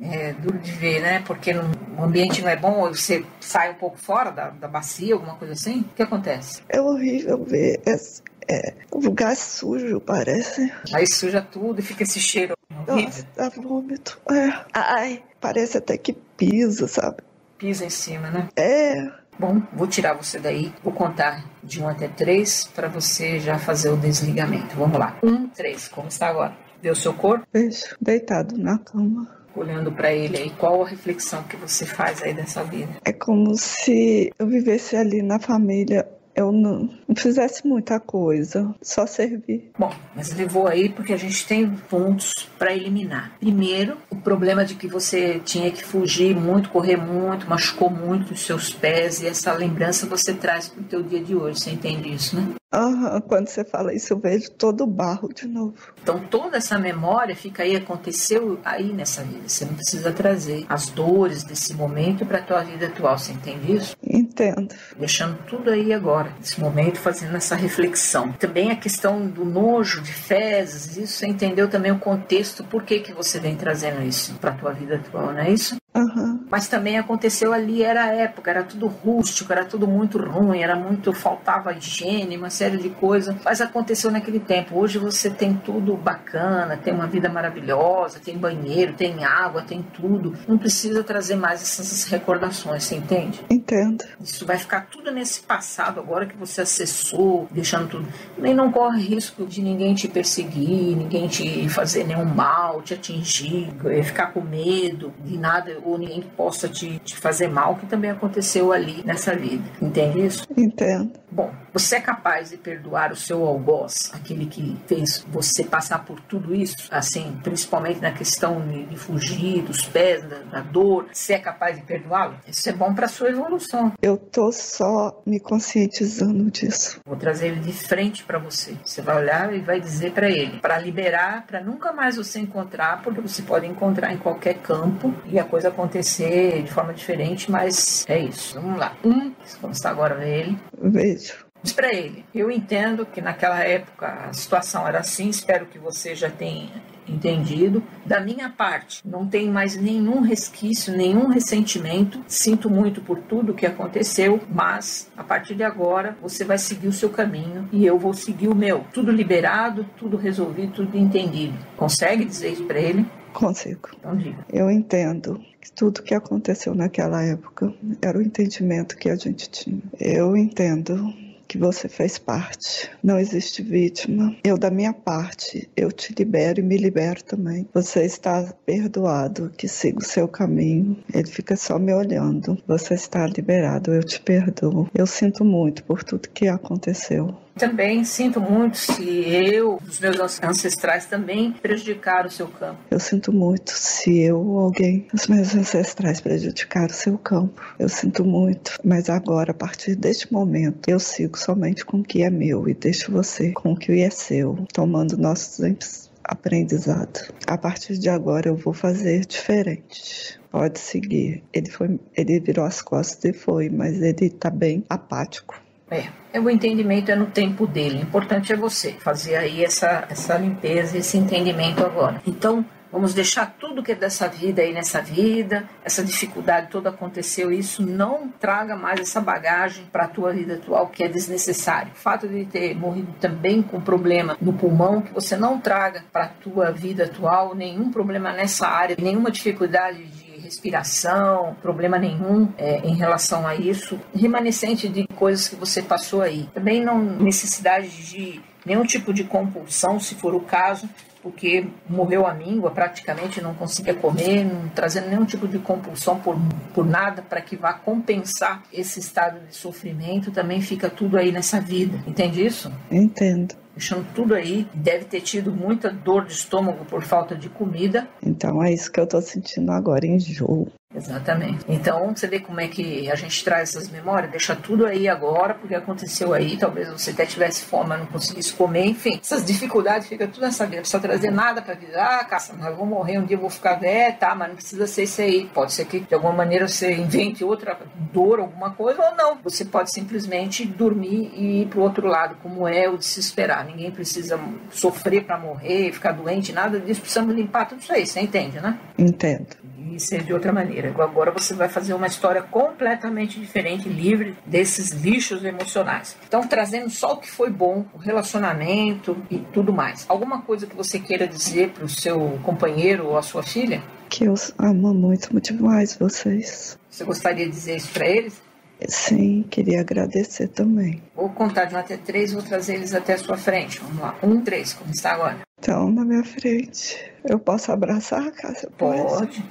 É 0.00 0.32
duro 0.34 0.58
de 0.58 0.72
ver, 0.72 1.00
né? 1.00 1.22
Porque 1.26 1.52
não- 1.54 1.70
o 1.98 2.02
ambiente 2.04 2.42
não 2.42 2.48
é 2.50 2.56
bom, 2.56 2.80
ou 2.80 2.94
você 2.94 3.24
sai 3.40 3.70
um 3.70 3.74
pouco 3.74 3.96
fora 3.96 4.30
da, 4.30 4.50
da 4.50 4.68
bacia, 4.68 5.14
alguma 5.14 5.36
coisa 5.36 5.54
assim. 5.54 5.80
O 5.80 5.94
que 5.94 6.02
acontece? 6.02 6.60
É 6.68 6.80
horrível 6.80 7.42
ver. 7.44 7.80
esse- 7.86 8.22
É, 8.48 8.74
o 8.92 9.00
lugar 9.00 9.34
sujo, 9.34 10.00
parece. 10.00 10.72
Aí 10.94 11.04
suja 11.04 11.42
tudo 11.42 11.80
e 11.80 11.82
fica 11.82 12.04
esse 12.04 12.20
cheiro. 12.20 12.54
Nossa, 12.86 13.26
dá 13.34 13.48
vômito. 13.48 14.20
É. 14.30 14.52
Ai, 14.72 15.20
parece 15.40 15.78
até 15.78 15.98
que 15.98 16.12
pisa, 16.12 16.86
sabe? 16.86 17.16
Pisa 17.58 17.84
em 17.84 17.90
cima, 17.90 18.30
né? 18.30 18.48
É. 18.54 19.10
Bom, 19.36 19.60
vou 19.72 19.88
tirar 19.88 20.12
você 20.14 20.38
daí. 20.38 20.72
Vou 20.84 20.92
contar 20.92 21.44
de 21.64 21.82
1 21.82 21.88
até 21.88 22.06
3 22.06 22.70
para 22.72 22.86
você 22.88 23.40
já 23.40 23.58
fazer 23.58 23.88
o 23.90 23.96
desligamento. 23.96 24.76
Vamos 24.76 24.96
lá. 24.96 25.16
1, 25.24 25.48
3. 25.48 25.88
Como 25.88 26.06
está 26.06 26.28
agora? 26.28 26.56
O 26.88 26.94
seu 26.94 27.12
corpo? 27.14 27.44
Vejo, 27.52 27.96
deitado 28.00 28.56
na 28.56 28.78
cama. 28.78 29.28
Olhando 29.56 29.90
para 29.90 30.12
ele 30.12 30.36
aí. 30.36 30.50
Qual 30.50 30.82
a 30.82 30.88
reflexão 30.88 31.42
que 31.44 31.56
você 31.56 31.86
faz 31.86 32.22
aí 32.22 32.34
dessa 32.34 32.62
vida? 32.62 32.88
É 33.04 33.12
como 33.12 33.56
se 33.56 34.32
eu 34.38 34.46
vivesse 34.46 34.96
ali 34.96 35.22
na 35.22 35.38
família. 35.38 36.06
Eu 36.34 36.52
não, 36.52 36.90
não 37.08 37.16
fizesse 37.16 37.66
muita 37.66 37.98
coisa, 37.98 38.74
só 38.82 39.06
servir. 39.06 39.70
Bom, 39.78 39.90
mas 40.14 40.34
levou 40.34 40.66
aí 40.66 40.90
porque 40.90 41.14
a 41.14 41.16
gente 41.16 41.46
tem 41.46 41.66
pontos 41.88 42.30
para 42.58 42.74
eliminar. 42.74 43.38
Primeiro, 43.40 43.96
o 44.10 44.16
problema 44.16 44.62
de 44.62 44.74
que 44.74 44.86
você 44.86 45.40
tinha 45.42 45.70
que 45.70 45.82
fugir 45.82 46.36
muito, 46.36 46.68
correr 46.68 46.98
muito, 46.98 47.48
machucou 47.48 47.88
muito 47.88 48.34
os 48.34 48.44
seus 48.44 48.70
pés 48.70 49.22
e 49.22 49.26
essa 49.26 49.50
lembrança 49.54 50.04
você 50.06 50.34
traz 50.34 50.68
para 50.68 50.82
o 50.82 50.84
teu 50.84 51.02
dia 51.02 51.24
de 51.24 51.34
hoje. 51.34 51.58
Você 51.58 51.70
entende 51.70 52.12
isso, 52.12 52.36
né? 52.36 52.46
Uhum, 52.76 53.20
quando 53.22 53.48
você 53.48 53.64
fala 53.64 53.94
isso, 53.94 54.12
eu 54.12 54.18
vejo 54.18 54.50
todo 54.50 54.84
o 54.84 54.86
barro 54.86 55.28
de 55.32 55.46
novo. 55.46 55.74
Então 56.02 56.20
toda 56.20 56.58
essa 56.58 56.78
memória 56.78 57.34
fica 57.34 57.62
aí, 57.62 57.74
aconteceu 57.74 58.60
aí 58.64 58.92
nessa 58.92 59.22
vida. 59.22 59.48
Você 59.48 59.64
não 59.64 59.74
precisa 59.74 60.12
trazer 60.12 60.66
as 60.68 60.90
dores 60.90 61.42
desse 61.42 61.74
momento 61.74 62.26
para 62.26 62.38
a 62.38 62.42
tua 62.42 62.62
vida 62.62 62.86
atual. 62.86 63.18
Você 63.18 63.32
entende 63.32 63.76
isso? 63.76 63.96
Entendo. 64.02 64.74
Deixando 64.98 65.38
tudo 65.46 65.70
aí 65.70 65.92
agora, 65.92 66.32
nesse 66.38 66.60
momento, 66.60 66.98
fazendo 66.98 67.36
essa 67.36 67.56
reflexão. 67.56 68.32
Também 68.32 68.70
a 68.70 68.76
questão 68.76 69.26
do 69.26 69.44
nojo, 69.44 70.02
de 70.02 70.12
fezes, 70.12 70.96
isso 70.96 71.14
você 71.14 71.26
entendeu 71.26 71.68
também 71.68 71.92
o 71.92 71.98
contexto, 71.98 72.62
por 72.64 72.82
que, 72.82 73.00
que 73.00 73.12
você 73.12 73.40
vem 73.40 73.56
trazendo 73.56 74.02
isso 74.02 74.34
para 74.34 74.50
a 74.50 74.54
tua 74.54 74.72
vida 74.72 74.96
atual, 74.96 75.32
não 75.32 75.40
é 75.40 75.50
isso? 75.50 75.76
Uhum. 75.96 76.40
Mas 76.50 76.68
também 76.68 76.98
aconteceu 76.98 77.52
ali, 77.52 77.82
era 77.82 78.04
a 78.04 78.14
época, 78.14 78.50
era 78.50 78.62
tudo 78.62 78.86
rústico, 78.86 79.52
era 79.52 79.64
tudo 79.64 79.86
muito 79.86 80.18
ruim, 80.18 80.60
era 80.60 80.76
muito, 80.76 81.12
faltava 81.12 81.72
higiene, 81.72 82.36
uma 82.36 82.50
série 82.50 82.76
de 82.76 82.90
coisas. 82.90 83.34
Mas 83.44 83.60
aconteceu 83.60 84.10
naquele 84.10 84.40
tempo. 84.40 84.78
Hoje 84.78 84.98
você 84.98 85.30
tem 85.30 85.54
tudo 85.54 85.96
bacana, 85.96 86.76
tem 86.76 86.94
uma 86.94 87.06
vida 87.06 87.28
maravilhosa, 87.28 88.20
tem 88.20 88.36
banheiro, 88.36 88.94
tem 88.94 89.24
água, 89.24 89.62
tem 89.62 89.82
tudo. 89.82 90.34
Não 90.46 90.58
precisa 90.58 91.02
trazer 91.02 91.36
mais 91.36 91.62
essas 91.62 92.04
recordações, 92.04 92.84
você 92.84 92.96
entende? 92.96 93.44
Entendo. 93.50 94.04
Isso 94.20 94.46
vai 94.46 94.58
ficar 94.58 94.86
tudo 94.90 95.10
nesse 95.10 95.40
passado 95.40 96.00
agora 96.00 96.26
que 96.26 96.36
você 96.36 96.62
acessou, 96.62 97.48
deixando 97.50 97.88
tudo. 97.88 98.08
Nem 98.38 98.54
não 98.54 98.70
corre 98.70 99.00
risco 99.02 99.46
de 99.46 99.62
ninguém 99.62 99.94
te 99.94 100.08
perseguir, 100.08 100.96
ninguém 100.96 101.28
te 101.28 101.68
fazer 101.68 102.04
nenhum 102.04 102.24
mal, 102.24 102.82
te 102.82 102.94
atingir, 102.94 103.72
ficar 104.04 104.32
com 104.32 104.40
medo 104.40 105.12
de 105.24 105.38
nada 105.38 105.70
ou 105.86 105.98
ninguém 105.98 106.22
que 106.22 106.30
possa 106.30 106.68
te, 106.68 106.98
te 107.00 107.16
fazer 107.16 107.48
mal, 107.48 107.76
que 107.76 107.86
também 107.86 108.10
aconteceu 108.10 108.72
ali 108.72 109.02
nessa 109.04 109.34
vida. 109.34 109.64
Entende 109.80 110.26
isso? 110.26 110.46
Entendo. 110.56 111.12
Bom, 111.30 111.52
você 111.72 111.96
é 111.96 112.00
capaz 112.00 112.48
de 112.48 112.56
perdoar 112.56 113.12
o 113.12 113.16
seu 113.16 113.44
algoz, 113.44 114.10
aquele 114.14 114.46
que 114.46 114.74
fez 114.86 115.26
você 115.28 115.62
passar 115.62 116.04
por 116.04 116.18
tudo 116.20 116.54
isso, 116.54 116.88
assim, 116.90 117.38
principalmente 117.42 118.00
na 118.00 118.10
questão 118.12 118.66
de, 118.66 118.86
de 118.86 118.96
fugir 118.96 119.62
dos 119.62 119.84
pés, 119.84 120.22
da, 120.22 120.38
da, 120.38 120.60
dor, 120.62 121.06
você 121.12 121.34
é 121.34 121.38
capaz 121.38 121.76
de 121.76 121.82
perdoá-lo? 121.82 122.36
Isso 122.48 122.66
é 122.68 122.72
bom 122.72 122.94
para 122.94 123.06
sua 123.08 123.28
evolução. 123.28 123.92
Eu 124.00 124.16
tô 124.16 124.50
só 124.50 125.22
me 125.26 125.38
conscientizando 125.38 126.50
disso. 126.50 127.00
Vou 127.04 127.16
trazer 127.16 127.48
ele 127.48 127.60
de 127.60 127.72
frente 127.72 128.24
para 128.24 128.38
você. 128.38 128.74
Você 128.82 129.02
vai 129.02 129.18
olhar 129.18 129.54
e 129.54 129.60
vai 129.60 129.78
dizer 129.78 130.12
para 130.12 130.30
ele, 130.30 130.58
para 130.60 130.78
liberar, 130.78 131.46
para 131.46 131.60
nunca 131.60 131.92
mais 131.92 132.16
você 132.16 132.40
encontrar, 132.40 133.02
porque 133.02 133.20
você 133.20 133.42
pode 133.42 133.66
encontrar 133.66 134.10
em 134.12 134.16
qualquer 134.16 134.54
campo 134.54 135.12
e 135.26 135.38
a 135.38 135.44
coisa 135.44 135.70
acontecer 135.76 136.62
de 136.62 136.70
forma 136.70 136.94
diferente, 136.94 137.50
mas 137.50 138.06
é 138.08 138.18
isso. 138.18 138.58
Vamos 138.58 138.78
lá. 138.78 138.96
Um, 139.04 139.32
vamos 139.60 139.76
estar 139.76 139.90
agora 139.90 140.14
ver 140.14 140.40
ele. 140.40 140.58
Vejo. 140.80 141.46
Diz 141.62 141.72
para 141.72 141.92
ele: 141.92 142.24
Eu 142.34 142.50
entendo 142.50 143.04
que 143.04 143.20
naquela 143.20 143.60
época 143.60 144.28
a 144.28 144.32
situação 144.32 144.88
era 144.88 145.00
assim, 145.00 145.28
espero 145.28 145.66
que 145.66 145.78
você 145.78 146.14
já 146.14 146.30
tenha 146.30 146.70
entendido. 147.08 147.82
Da 148.04 148.20
minha 148.20 148.48
parte, 148.48 149.06
não 149.06 149.26
tem 149.26 149.48
mais 149.48 149.76
nenhum 149.76 150.20
resquício, 150.20 150.96
nenhum 150.96 151.28
ressentimento. 151.28 152.22
Sinto 152.26 152.68
muito 152.68 153.00
por 153.00 153.18
tudo 153.18 153.54
que 153.54 153.66
aconteceu, 153.66 154.40
mas 154.48 155.10
a 155.16 155.22
partir 155.22 155.54
de 155.54 155.62
agora 155.62 156.16
você 156.20 156.44
vai 156.44 156.58
seguir 156.58 156.88
o 156.88 156.92
seu 156.92 157.10
caminho 157.10 157.68
e 157.72 157.86
eu 157.86 157.98
vou 157.98 158.12
seguir 158.12 158.48
o 158.48 158.54
meu. 158.54 158.84
Tudo 158.92 159.10
liberado, 159.10 159.86
tudo 159.96 160.16
resolvido, 160.16 160.72
tudo 160.72 160.96
entendido. 160.96 161.56
Consegue 161.76 162.24
dizer 162.24 162.52
isso 162.52 162.64
para 162.64 162.78
ele? 162.78 163.06
Consigo. 163.36 163.90
Então. 163.98 164.18
Eu 164.50 164.70
entendo 164.70 165.38
que 165.60 165.70
tudo 165.70 166.02
que 166.02 166.14
aconteceu 166.14 166.74
naquela 166.74 167.22
época 167.22 167.72
era 168.00 168.16
o 168.16 168.22
entendimento 168.22 168.96
que 168.96 169.10
a 169.10 169.16
gente 169.16 169.50
tinha. 169.50 169.82
Eu 170.00 170.34
entendo 170.34 171.12
que 171.46 171.58
você 171.58 171.86
fez 171.88 172.18
parte. 172.18 172.90
Não 173.02 173.18
existe 173.18 173.62
vítima. 173.62 174.34
Eu, 174.42 174.56
da 174.56 174.70
minha 174.70 174.92
parte, 174.92 175.68
eu 175.76 175.92
te 175.92 176.14
libero 176.14 176.60
e 176.60 176.62
me 176.62 176.78
libero 176.78 177.22
também. 177.22 177.68
Você 177.74 178.04
está 178.04 178.42
perdoado, 178.64 179.52
que 179.56 179.68
siga 179.68 179.98
o 179.98 180.04
seu 180.04 180.26
caminho. 180.26 180.98
Ele 181.12 181.28
fica 181.28 181.56
só 181.56 181.78
me 181.78 181.92
olhando. 181.92 182.58
Você 182.66 182.94
está 182.94 183.26
liberado, 183.26 183.92
eu 183.92 184.02
te 184.02 184.18
perdoo. 184.20 184.88
Eu 184.94 185.06
sinto 185.06 185.44
muito 185.44 185.84
por 185.84 186.02
tudo 186.02 186.28
que 186.30 186.48
aconteceu. 186.48 187.36
Também 187.56 188.04
sinto 188.04 188.38
muito 188.38 188.76
se 188.76 189.02
eu, 189.02 189.78
os 189.86 189.98
meus 189.98 190.42
ancestrais 190.42 191.06
também 191.06 191.52
prejudicaram 191.52 192.28
o 192.28 192.30
seu 192.30 192.48
campo. 192.48 192.78
Eu 192.90 193.00
sinto 193.00 193.32
muito 193.32 193.70
se 193.70 194.20
eu 194.20 194.38
ou 194.38 194.60
alguém 194.60 195.08
dos 195.12 195.26
meus 195.26 195.54
ancestrais 195.54 196.20
prejudicaram 196.20 196.88
o 196.88 196.92
seu 196.92 197.16
campo. 197.16 197.62
Eu 197.78 197.88
sinto 197.88 198.24
muito, 198.24 198.78
mas 198.84 199.08
agora, 199.08 199.52
a 199.52 199.54
partir 199.54 199.94
deste 199.94 200.30
momento, 200.30 200.88
eu 200.88 200.98
sigo 200.98 201.38
somente 201.38 201.84
com 201.84 202.00
o 202.00 202.04
que 202.04 202.22
é 202.22 202.28
meu 202.28 202.68
e 202.68 202.74
deixo 202.74 203.10
você 203.10 203.52
com 203.52 203.72
o 203.72 203.76
que 203.76 204.02
é 204.02 204.10
seu, 204.10 204.66
tomando 204.72 205.16
nossos 205.16 206.10
aprendizados. 206.22 207.30
A 207.46 207.56
partir 207.56 207.96
de 207.96 208.10
agora, 208.10 208.48
eu 208.48 208.56
vou 208.56 208.74
fazer 208.74 209.24
diferente 209.24 210.38
pode 210.56 210.78
seguir. 210.78 211.44
Ele 211.52 211.70
foi, 211.70 212.00
ele 212.16 212.40
virou 212.40 212.64
as 212.64 212.80
costas 212.80 213.22
e 213.26 213.32
foi, 213.34 213.68
mas 213.68 214.00
ele 214.00 214.30
tá 214.30 214.48
bem 214.48 214.82
apático. 214.88 215.65
É, 215.90 216.08
é, 216.32 216.40
o 216.40 216.50
entendimento 216.50 217.10
é 217.12 217.14
no 217.14 217.26
tempo 217.26 217.66
dele. 217.66 217.98
O 217.98 218.02
importante 218.02 218.52
é 218.52 218.56
você 218.56 218.92
fazer 218.92 219.36
aí 219.36 219.64
essa, 219.64 220.04
essa 220.10 220.36
limpeza, 220.36 220.98
esse 220.98 221.16
entendimento 221.16 221.84
agora. 221.84 222.20
Então, 222.26 222.64
vamos 222.90 223.14
deixar 223.14 223.54
tudo 223.56 223.84
que 223.84 223.92
é 223.92 223.94
dessa 223.94 224.26
vida 224.26 224.62
aí 224.62 224.72
nessa 224.72 225.00
vida, 225.00 225.68
essa 225.84 226.02
dificuldade 226.02 226.70
toda 226.70 226.90
aconteceu, 226.90 227.52
isso 227.52 227.86
não 227.86 228.28
traga 228.28 228.74
mais 228.74 228.98
essa 228.98 229.20
bagagem 229.20 229.86
para 229.92 230.04
a 230.04 230.08
tua 230.08 230.32
vida 230.32 230.54
atual 230.54 230.88
que 230.88 231.04
é 231.04 231.08
desnecessário. 231.08 231.92
O 231.92 231.96
fato 231.96 232.26
de 232.26 232.44
ter 232.46 232.74
morrido 232.74 233.12
também 233.20 233.62
com 233.62 233.80
problema 233.80 234.36
no 234.40 234.54
pulmão, 234.54 235.02
que 235.02 235.14
você 235.14 235.36
não 235.36 235.60
traga 235.60 236.04
para 236.12 236.24
a 236.24 236.28
tua 236.28 236.72
vida 236.72 237.04
atual 237.04 237.54
nenhum 237.54 237.92
problema 237.92 238.32
nessa 238.32 238.66
área, 238.66 238.96
nenhuma 238.98 239.30
dificuldade 239.30 240.04
de 240.04 240.25
respiração, 240.46 241.56
problema 241.60 241.98
nenhum 241.98 242.48
é, 242.56 242.78
em 242.78 242.94
relação 242.94 243.46
a 243.46 243.54
isso, 243.54 244.00
remanescente 244.14 244.88
de 244.88 245.06
coisas 245.08 245.48
que 245.48 245.56
você 245.56 245.82
passou 245.82 246.22
aí. 246.22 246.48
Também 246.54 246.82
não 246.82 246.98
necessidade 246.98 247.88
de 247.88 248.40
nenhum 248.64 248.84
tipo 248.84 249.12
de 249.12 249.24
compulsão, 249.24 250.00
se 250.00 250.14
for 250.14 250.34
o 250.34 250.40
caso, 250.40 250.88
porque 251.22 251.66
morreu 251.88 252.26
a 252.26 252.32
míngua, 252.32 252.70
praticamente 252.70 253.40
não 253.40 253.52
conseguia 253.54 253.94
comer, 253.94 254.44
não 254.44 254.68
trazendo 254.68 255.08
nenhum 255.08 255.24
tipo 255.24 255.48
de 255.48 255.58
compulsão 255.58 256.18
por, 256.20 256.36
por 256.72 256.86
nada 256.86 257.20
para 257.20 257.40
que 257.40 257.56
vá 257.56 257.72
compensar 257.72 258.62
esse 258.72 259.00
estado 259.00 259.40
de 259.48 259.54
sofrimento, 259.54 260.30
também 260.30 260.60
fica 260.60 260.88
tudo 260.88 261.16
aí 261.16 261.32
nessa 261.32 261.60
vida. 261.60 261.98
Entende 262.06 262.44
isso? 262.46 262.72
Entendo 262.90 263.65
deixando 263.76 264.06
tudo 264.14 264.34
aí. 264.34 264.66
Deve 264.74 265.04
ter 265.04 265.20
tido 265.20 265.52
muita 265.52 265.90
dor 265.90 266.24
de 266.24 266.32
estômago 266.32 266.84
por 266.86 267.02
falta 267.02 267.36
de 267.36 267.48
comida. 267.48 268.08
Então 268.22 268.62
é 268.62 268.72
isso 268.72 268.90
que 268.90 268.98
eu 268.98 269.06
tô 269.06 269.20
sentindo 269.20 269.70
agora, 269.70 270.06
enjoo. 270.06 270.68
Exatamente. 270.96 271.64
Então 271.68 272.14
você 272.14 272.26
vê 272.26 272.40
como 272.40 272.60
é 272.60 272.68
que 272.68 273.10
a 273.10 273.14
gente 273.14 273.44
traz 273.44 273.70
essas 273.70 273.88
memórias, 273.90 274.30
deixa 274.30 274.56
tudo 274.56 274.86
aí 274.86 275.06
agora, 275.08 275.54
porque 275.54 275.74
aconteceu 275.74 276.32
aí, 276.32 276.56
talvez 276.56 276.88
você 276.88 277.10
até 277.10 277.26
tivesse 277.26 277.62
fome, 277.62 277.90
mas 277.90 278.00
não 278.00 278.06
conseguisse 278.06 278.52
comer, 278.54 278.86
enfim. 278.86 279.20
Essas 279.22 279.44
dificuldades 279.44 280.08
fica 280.08 280.26
tudo 280.26 280.42
nessa 280.42 280.64
vida. 280.64 280.76
Não 280.76 280.82
precisa 280.82 281.00
trazer 281.00 281.30
nada 281.30 281.60
pra 281.60 281.74
vida. 281.74 282.02
Ah, 282.02 282.24
caça, 282.24 282.54
mas 282.58 282.66
eu 282.68 282.76
vou 282.76 282.86
morrer, 282.86 283.18
um 283.18 283.26
dia 283.26 283.36
eu 283.36 283.40
vou 283.40 283.50
ficar 283.50 283.74
velho, 283.74 284.16
tá, 284.16 284.34
mas 284.34 284.48
não 284.48 284.56
precisa 284.56 284.86
ser 284.86 285.02
isso 285.02 285.20
aí. 285.20 285.46
Pode 285.52 285.72
ser 285.72 285.84
que 285.84 286.00
de 286.00 286.14
alguma 286.14 286.32
maneira 286.32 286.66
você 286.66 286.92
invente 286.94 287.44
outra 287.44 287.78
dor, 288.12 288.40
alguma 288.40 288.70
coisa, 288.70 289.02
ou 289.02 289.14
não. 289.14 289.38
Você 289.44 289.64
pode 289.64 289.92
simplesmente 289.92 290.64
dormir 290.64 291.30
e 291.34 291.62
ir 291.62 291.66
pro 291.66 291.82
outro 291.82 292.06
lado, 292.06 292.36
como 292.42 292.66
é 292.66 292.88
o 292.88 292.96
desesperar. 292.96 293.66
Ninguém 293.66 293.90
precisa 293.90 294.40
sofrer 294.70 295.24
para 295.24 295.38
morrer, 295.38 295.92
ficar 295.92 296.12
doente, 296.12 296.52
nada 296.52 296.80
disso. 296.80 297.00
Precisamos 297.00 297.34
limpar 297.34 297.66
tudo 297.66 297.82
isso 297.82 297.92
aí, 297.92 298.06
você 298.06 298.20
entende, 298.20 298.60
né? 298.60 298.78
Entendo 298.98 299.65
e 299.96 300.00
ser 300.00 300.22
de 300.22 300.32
outra 300.32 300.52
maneira. 300.52 300.94
Agora 300.96 301.30
você 301.30 301.54
vai 301.54 301.68
fazer 301.68 301.94
uma 301.94 302.06
história 302.06 302.42
completamente 302.42 303.40
diferente, 303.40 303.88
livre 303.88 304.36
desses 304.46 304.90
lixos 304.90 305.44
emocionais. 305.44 306.16
Então, 306.26 306.46
trazendo 306.46 306.90
só 306.90 307.14
o 307.14 307.16
que 307.16 307.30
foi 307.30 307.50
bom, 307.50 307.84
o 307.94 307.98
relacionamento 307.98 309.16
e 309.30 309.38
tudo 309.38 309.72
mais. 309.72 310.04
Alguma 310.08 310.42
coisa 310.42 310.66
que 310.66 310.76
você 310.76 310.98
queira 310.98 311.26
dizer 311.26 311.70
para 311.70 311.84
o 311.84 311.88
seu 311.88 312.38
companheiro 312.42 313.06
ou 313.06 313.18
a 313.18 313.22
sua 313.22 313.42
filha? 313.42 313.82
Que 314.08 314.24
eu 314.24 314.34
amo 314.58 314.94
muito, 314.94 315.32
muito 315.32 315.54
mais 315.62 315.96
vocês. 315.96 316.78
Você 316.88 317.04
gostaria 317.04 317.44
de 317.46 317.50
dizer 317.50 317.76
isso 317.76 317.90
para 317.92 318.06
eles? 318.06 318.45
Sim, 318.88 319.44
queria 319.50 319.80
agradecer 319.80 320.48
também. 320.48 321.02
Vou 321.14 321.30
contar 321.30 321.64
de 321.64 321.74
um 321.74 321.78
até 321.78 321.96
três, 321.96 322.32
vou 322.32 322.42
trazer 322.42 322.74
eles 322.74 322.94
até 322.94 323.14
a 323.14 323.18
sua 323.18 323.36
frente. 323.36 323.80
Vamos 323.80 324.00
lá. 324.00 324.14
Um, 324.22 324.40
três, 324.40 324.74
como 324.74 324.90
está 324.90 325.12
agora? 325.12 325.38
Então, 325.58 325.90
na 325.90 326.04
minha 326.04 326.22
frente. 326.22 326.98
Eu 327.24 327.38
posso 327.38 327.72
abraçar, 327.72 328.30
Cássia? 328.32 328.70
Pode. 328.76 329.42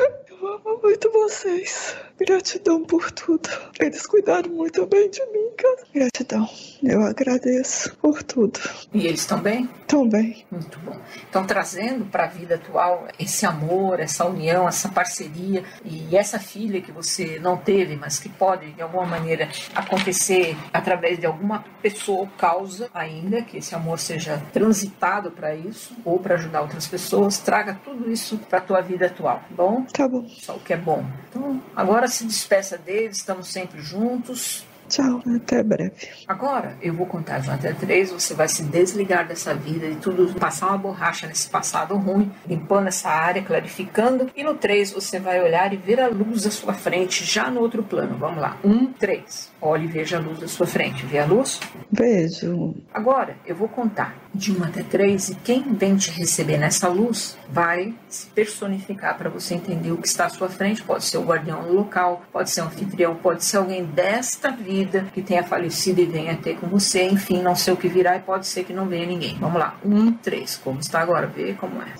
Eu 0.00 0.17
amo 0.64 0.80
muito 0.82 1.10
vocês. 1.12 1.96
Gratidão 2.18 2.82
por 2.84 3.10
tudo. 3.12 3.48
Eles 3.78 4.04
cuidaram 4.06 4.50
muito 4.50 4.84
bem 4.86 5.08
de 5.08 5.24
mim, 5.26 5.50
cara. 5.56 5.78
Gratidão. 5.94 6.48
Eu 6.82 7.02
agradeço 7.02 7.94
por 7.96 8.22
tudo. 8.22 8.58
E 8.92 9.06
eles 9.06 9.20
estão 9.20 9.38
bem? 9.38 9.68
Estão 9.80 10.08
bem. 10.08 10.44
Muito 10.50 10.78
bom. 10.80 10.98
Então, 11.28 11.46
trazendo 11.46 12.06
para 12.06 12.24
a 12.24 12.26
vida 12.26 12.56
atual 12.56 13.06
esse 13.18 13.46
amor, 13.46 14.00
essa 14.00 14.24
união, 14.24 14.66
essa 14.66 14.88
parceria 14.88 15.62
e 15.84 16.16
essa 16.16 16.40
filha 16.40 16.80
que 16.80 16.90
você 16.90 17.38
não 17.38 17.56
teve, 17.56 17.94
mas 17.96 18.18
que 18.18 18.28
pode, 18.28 18.72
de 18.72 18.82
alguma 18.82 19.06
maneira, 19.06 19.48
acontecer 19.74 20.56
através 20.72 21.18
de 21.18 21.26
alguma 21.26 21.64
pessoa 21.80 22.20
ou 22.20 22.26
causa 22.36 22.90
ainda, 22.92 23.42
que 23.42 23.58
esse 23.58 23.74
amor 23.74 23.98
seja 23.98 24.42
transitado 24.52 25.30
para 25.30 25.54
isso 25.54 25.96
ou 26.04 26.18
para 26.18 26.34
ajudar 26.34 26.62
outras 26.62 26.86
pessoas, 26.86 27.38
traga 27.38 27.78
tudo 27.84 28.10
isso 28.10 28.38
para 28.48 28.58
a 28.58 28.62
tua 28.62 28.80
vida 28.80 29.06
atual, 29.06 29.36
tá 29.38 29.54
bom? 29.54 29.84
Tá 29.84 30.08
bom. 30.08 30.26
Só 30.48 30.54
o 30.54 30.60
que 30.60 30.72
é 30.72 30.78
bom. 30.78 31.04
Então, 31.28 31.62
agora 31.76 32.08
se 32.08 32.24
despeça 32.24 32.78
deles, 32.78 33.18
estamos 33.18 33.48
sempre 33.48 33.82
juntos. 33.82 34.64
Tchau, 34.88 35.22
até 35.36 35.62
breve. 35.62 36.08
Agora 36.26 36.74
eu 36.80 36.94
vou 36.94 37.04
contar 37.04 37.40
de 37.40 37.50
1 37.50 37.52
até 37.52 37.74
3, 37.74 38.10
você 38.10 38.32
vai 38.32 38.48
se 38.48 38.62
desligar 38.62 39.28
dessa 39.28 39.54
vida 39.54 39.86
de 39.86 39.96
tudo, 39.96 40.32
passar 40.40 40.68
uma 40.68 40.78
borracha 40.78 41.26
nesse 41.26 41.50
passado 41.50 41.94
ruim, 41.96 42.32
limpando 42.48 42.88
essa 42.88 43.10
área, 43.10 43.42
clarificando. 43.42 44.30
E 44.34 44.42
no 44.42 44.54
3 44.54 44.92
você 44.92 45.20
vai 45.20 45.42
olhar 45.42 45.74
e 45.74 45.76
ver 45.76 46.00
a 46.00 46.08
luz 46.08 46.46
à 46.46 46.50
sua 46.50 46.72
frente, 46.72 47.22
já 47.22 47.50
no 47.50 47.60
outro 47.60 47.82
plano. 47.82 48.16
Vamos 48.16 48.40
lá. 48.40 48.56
1, 48.64 48.94
3. 48.94 49.52
Olhe 49.60 49.84
e 49.84 49.88
veja 49.88 50.16
a 50.16 50.20
luz 50.20 50.42
à 50.42 50.48
sua 50.48 50.66
frente. 50.66 51.04
Vê 51.04 51.18
a 51.18 51.26
luz? 51.26 51.60
Vejo. 51.92 52.74
Agora 52.94 53.36
eu 53.44 53.54
vou 53.54 53.68
contar 53.68 54.16
de 54.38 54.52
1 54.52 54.64
até 54.64 54.82
3 54.82 55.30
e 55.30 55.34
quem 55.34 55.62
vem 55.74 55.96
te 55.96 56.10
receber 56.10 56.56
nessa 56.56 56.88
luz 56.88 57.36
vai 57.50 57.94
se 58.08 58.28
personificar 58.28 59.18
para 59.18 59.28
você 59.28 59.54
entender 59.54 59.90
o 59.90 59.98
que 59.98 60.06
está 60.06 60.26
à 60.26 60.28
sua 60.28 60.48
frente. 60.48 60.82
Pode 60.82 61.04
ser 61.04 61.18
o 61.18 61.24
guardião 61.24 61.62
do 61.64 61.74
local, 61.74 62.22
pode 62.32 62.48
ser 62.50 62.62
um 62.62 62.66
anfitrião, 62.66 63.16
pode 63.16 63.44
ser 63.44 63.56
alguém 63.56 63.84
desta 63.84 64.50
vida 64.50 65.06
que 65.12 65.20
tenha 65.20 65.42
falecido 65.42 66.00
e 66.00 66.06
venha 66.06 66.36
ter 66.36 66.56
com 66.56 66.68
você. 66.68 67.04
Enfim, 67.04 67.42
não 67.42 67.56
sei 67.56 67.74
o 67.74 67.76
que 67.76 67.88
virá 67.88 68.16
e 68.16 68.20
pode 68.20 68.46
ser 68.46 68.64
que 68.64 68.72
não 68.72 68.86
venha 68.86 69.06
ninguém. 69.06 69.36
Vamos 69.38 69.58
lá. 69.58 69.76
1, 69.84 70.12
3. 70.12 70.56
Como 70.58 70.78
está 70.78 71.00
agora? 71.00 71.26
Vê 71.26 71.54
como 71.54 71.82
é. 71.82 71.94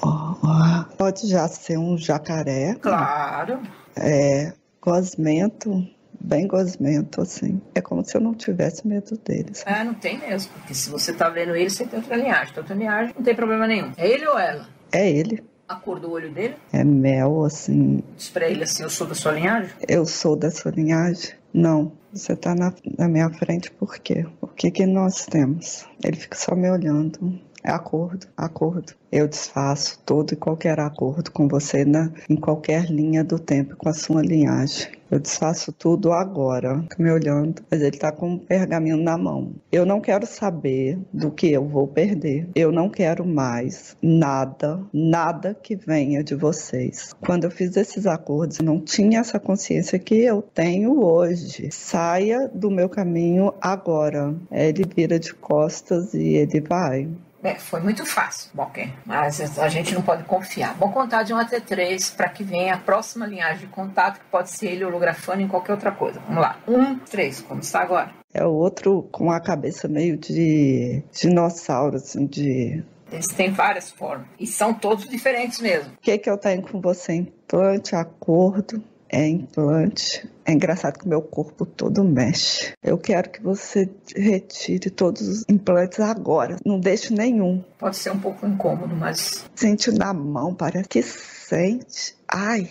Pode 0.96 1.27
já 1.29 1.48
ser 1.48 1.77
um 1.79 1.98
jacaré. 1.98 2.77
Claro. 2.81 3.61
É, 3.96 4.53
gosmento, 4.81 5.85
bem 6.20 6.46
gosmento, 6.46 7.20
assim. 7.20 7.61
É 7.74 7.81
como 7.81 8.04
se 8.04 8.16
eu 8.16 8.20
não 8.20 8.35
tivesse 8.35 8.87
medo 8.87 9.16
deles. 9.18 9.62
Ah, 9.66 9.85
não 9.85 9.94
tem 9.94 10.18
mesmo. 10.18 10.52
Porque 10.52 10.74
se 10.74 10.90
você 10.90 11.12
tá 11.12 11.28
vendo 11.28 11.54
ele, 11.54 11.70
você 11.70 11.87
tem 11.87 11.98
outra 11.98 12.16
linhagem. 12.16 12.54
Tem 12.54 12.62
outra 12.62 12.74
linhagem, 12.74 13.14
não 13.16 13.24
tem 13.24 13.35
problema 13.35 13.66
nenhum. 13.66 13.92
É 13.96 14.09
ele 14.09 14.26
ou 14.26 14.38
ela? 14.38 14.68
É 14.92 15.11
ele. 15.11 15.42
A 15.68 15.74
cor 15.76 16.00
do 16.00 16.11
olho 16.11 16.33
dele? 16.33 16.54
É 16.72 16.83
mel, 16.83 17.44
assim. 17.44 18.02
Diz 18.16 18.31
pra 18.31 18.48
ele 18.48 18.64
assim, 18.64 18.83
eu 18.83 18.88
sou 18.88 19.07
da 19.07 19.14
sua 19.14 19.33
linhagem? 19.33 19.70
Eu 19.87 20.07
sou 20.07 20.35
da 20.35 20.50
sua 20.50 20.70
linhagem? 20.70 21.35
Não. 21.52 21.92
Você 22.11 22.35
tá 22.35 22.54
na, 22.54 22.72
na 22.96 23.07
minha 23.07 23.28
frente 23.28 23.70
por 23.70 23.98
quê? 23.98 24.26
O 24.40 24.46
que 24.46 24.70
que 24.70 24.87
nós 24.87 25.26
temos? 25.26 25.87
Ele 26.02 26.16
fica 26.16 26.37
só 26.38 26.54
me 26.54 26.70
olhando. 26.70 27.38
Acordo, 27.68 28.26
acordo. 28.37 28.94
Eu 29.12 29.28
desfaço 29.28 29.98
todo 30.04 30.33
e 30.33 30.37
qualquer 30.37 30.81
acordo 30.81 31.31
com 31.31 31.46
você 31.46 31.85
na, 31.85 32.11
em 32.28 32.37
qualquer 32.37 32.90
linha 32.90 33.22
do 33.22 33.38
tempo 33.38 33.76
com 33.76 33.88
a 33.88 33.92
sua 33.92 34.22
linhagem. 34.22 34.88
Eu 35.11 35.18
desfaço 35.18 35.72
tudo 35.72 36.12
agora, 36.12 36.85
me 36.98 37.11
olhando, 37.11 37.62
mas 37.70 37.81
ele 37.81 37.96
tá 37.96 38.12
com 38.12 38.33
um 38.33 38.38
pergaminho 38.38 38.98
na 38.98 39.16
mão. 39.16 39.54
Eu 39.72 39.87
não 39.87 40.02
quero 40.02 40.26
saber 40.26 40.98
do 41.11 41.31
que 41.31 41.50
eu 41.50 41.66
vou 41.66 41.87
perder. 41.87 42.46
Eu 42.54 42.70
não 42.70 42.90
quero 42.90 43.24
mais 43.26 43.96
nada, 44.02 44.83
nada 44.92 45.54
que 45.54 45.74
venha 45.74 46.22
de 46.22 46.35
vocês. 46.35 47.14
Quando 47.22 47.44
eu 47.44 47.50
fiz 47.50 47.74
esses 47.76 48.07
acordos, 48.07 48.59
não 48.59 48.78
tinha 48.78 49.20
essa 49.20 49.40
consciência 49.40 49.98
que 49.98 50.16
eu 50.16 50.42
tenho 50.42 51.02
hoje. 51.02 51.70
Saia 51.70 52.46
do 52.46 52.70
meu 52.70 52.90
caminho 52.90 53.54
agora. 53.61 54.35
Ele 54.50 54.85
vira 54.94 55.18
de 55.18 55.33
costas 55.33 56.12
e 56.12 56.35
ele 56.35 56.61
vai. 56.61 57.09
É, 57.42 57.55
foi 57.55 57.81
muito 57.81 58.05
fácil, 58.05 58.51
Walker, 58.57 58.90
mas 59.07 59.59
a 59.59 59.68
gente 59.68 59.94
não 59.94 60.03
pode 60.03 60.24
confiar. 60.24 60.74
Vou 60.74 60.90
contar 60.90 61.22
de 61.22 61.33
1 61.33 61.38
até 61.38 61.61
3 61.61 62.11
para 62.11 62.29
que 62.29 62.42
venha 62.42 62.74
a 62.74 62.79
próxima 62.79 63.27
linhagem 63.27 63.61
de 63.61 63.66
contato, 63.68 64.18
que 64.18 64.27
pode 64.27 64.51
ser 64.51 64.72
ele 64.72 64.85
holografando 64.85 65.42
em 65.42 65.48
qualquer 65.48 65.72
outra 65.72 65.92
coisa. 65.92 66.20
Vamos 66.27 66.42
lá. 66.42 66.59
1, 66.66 66.98
3, 67.01 67.40
como 67.42 67.61
está 67.61 67.81
agora? 67.81 68.11
É 68.35 68.44
o 68.44 68.51
outro 68.51 69.09
com 69.11 69.31
a 69.31 69.40
cabeça 69.40 69.88
meio 69.88 70.16
de 70.16 71.03
dinossauro, 71.12 71.96
assim, 71.96 72.27
de. 72.27 72.83
Eles 73.11 73.29
têm 73.29 73.51
várias 73.51 73.90
formas 73.90 74.27
e 74.38 74.46
são 74.46 74.74
todos 74.74 75.09
diferentes 75.09 75.61
mesmo. 75.61 75.92
O 75.94 76.01
que, 76.03 76.18
que 76.18 76.29
eu 76.29 76.37
tenho 76.37 76.61
com 76.61 76.81
você? 76.81 77.14
Implante, 77.14 77.96
acordo, 77.96 78.83
é 79.09 79.27
implante. 79.29 80.29
É 80.44 80.53
engraçado 80.53 80.99
que 80.99 81.05
o 81.05 81.09
meu 81.09 81.21
corpo 81.23 81.66
todo 81.66 82.03
mexe. 82.05 82.73
Eu 82.83 82.97
quero 82.97 83.31
que 83.31 83.42
você 83.42 83.88
retire 84.16 84.90
todos 84.90 85.23
os 85.29 85.44
implantes 85.49 86.01
agora. 86.01 86.57
Não 86.64 86.81
deixe 86.81 87.12
nenhum. 87.12 87.62
Pode 87.79 87.97
ser 87.97 88.11
um 88.11 88.18
pouco 88.18 88.47
incômodo, 88.47 88.94
mas 88.97 89.44
Sente 89.55 89.90
na 89.90 90.12
mão, 90.14 90.55
parece 90.55 90.88
que 90.88 91.03
sente. 91.03 92.16
Ai, 92.27 92.71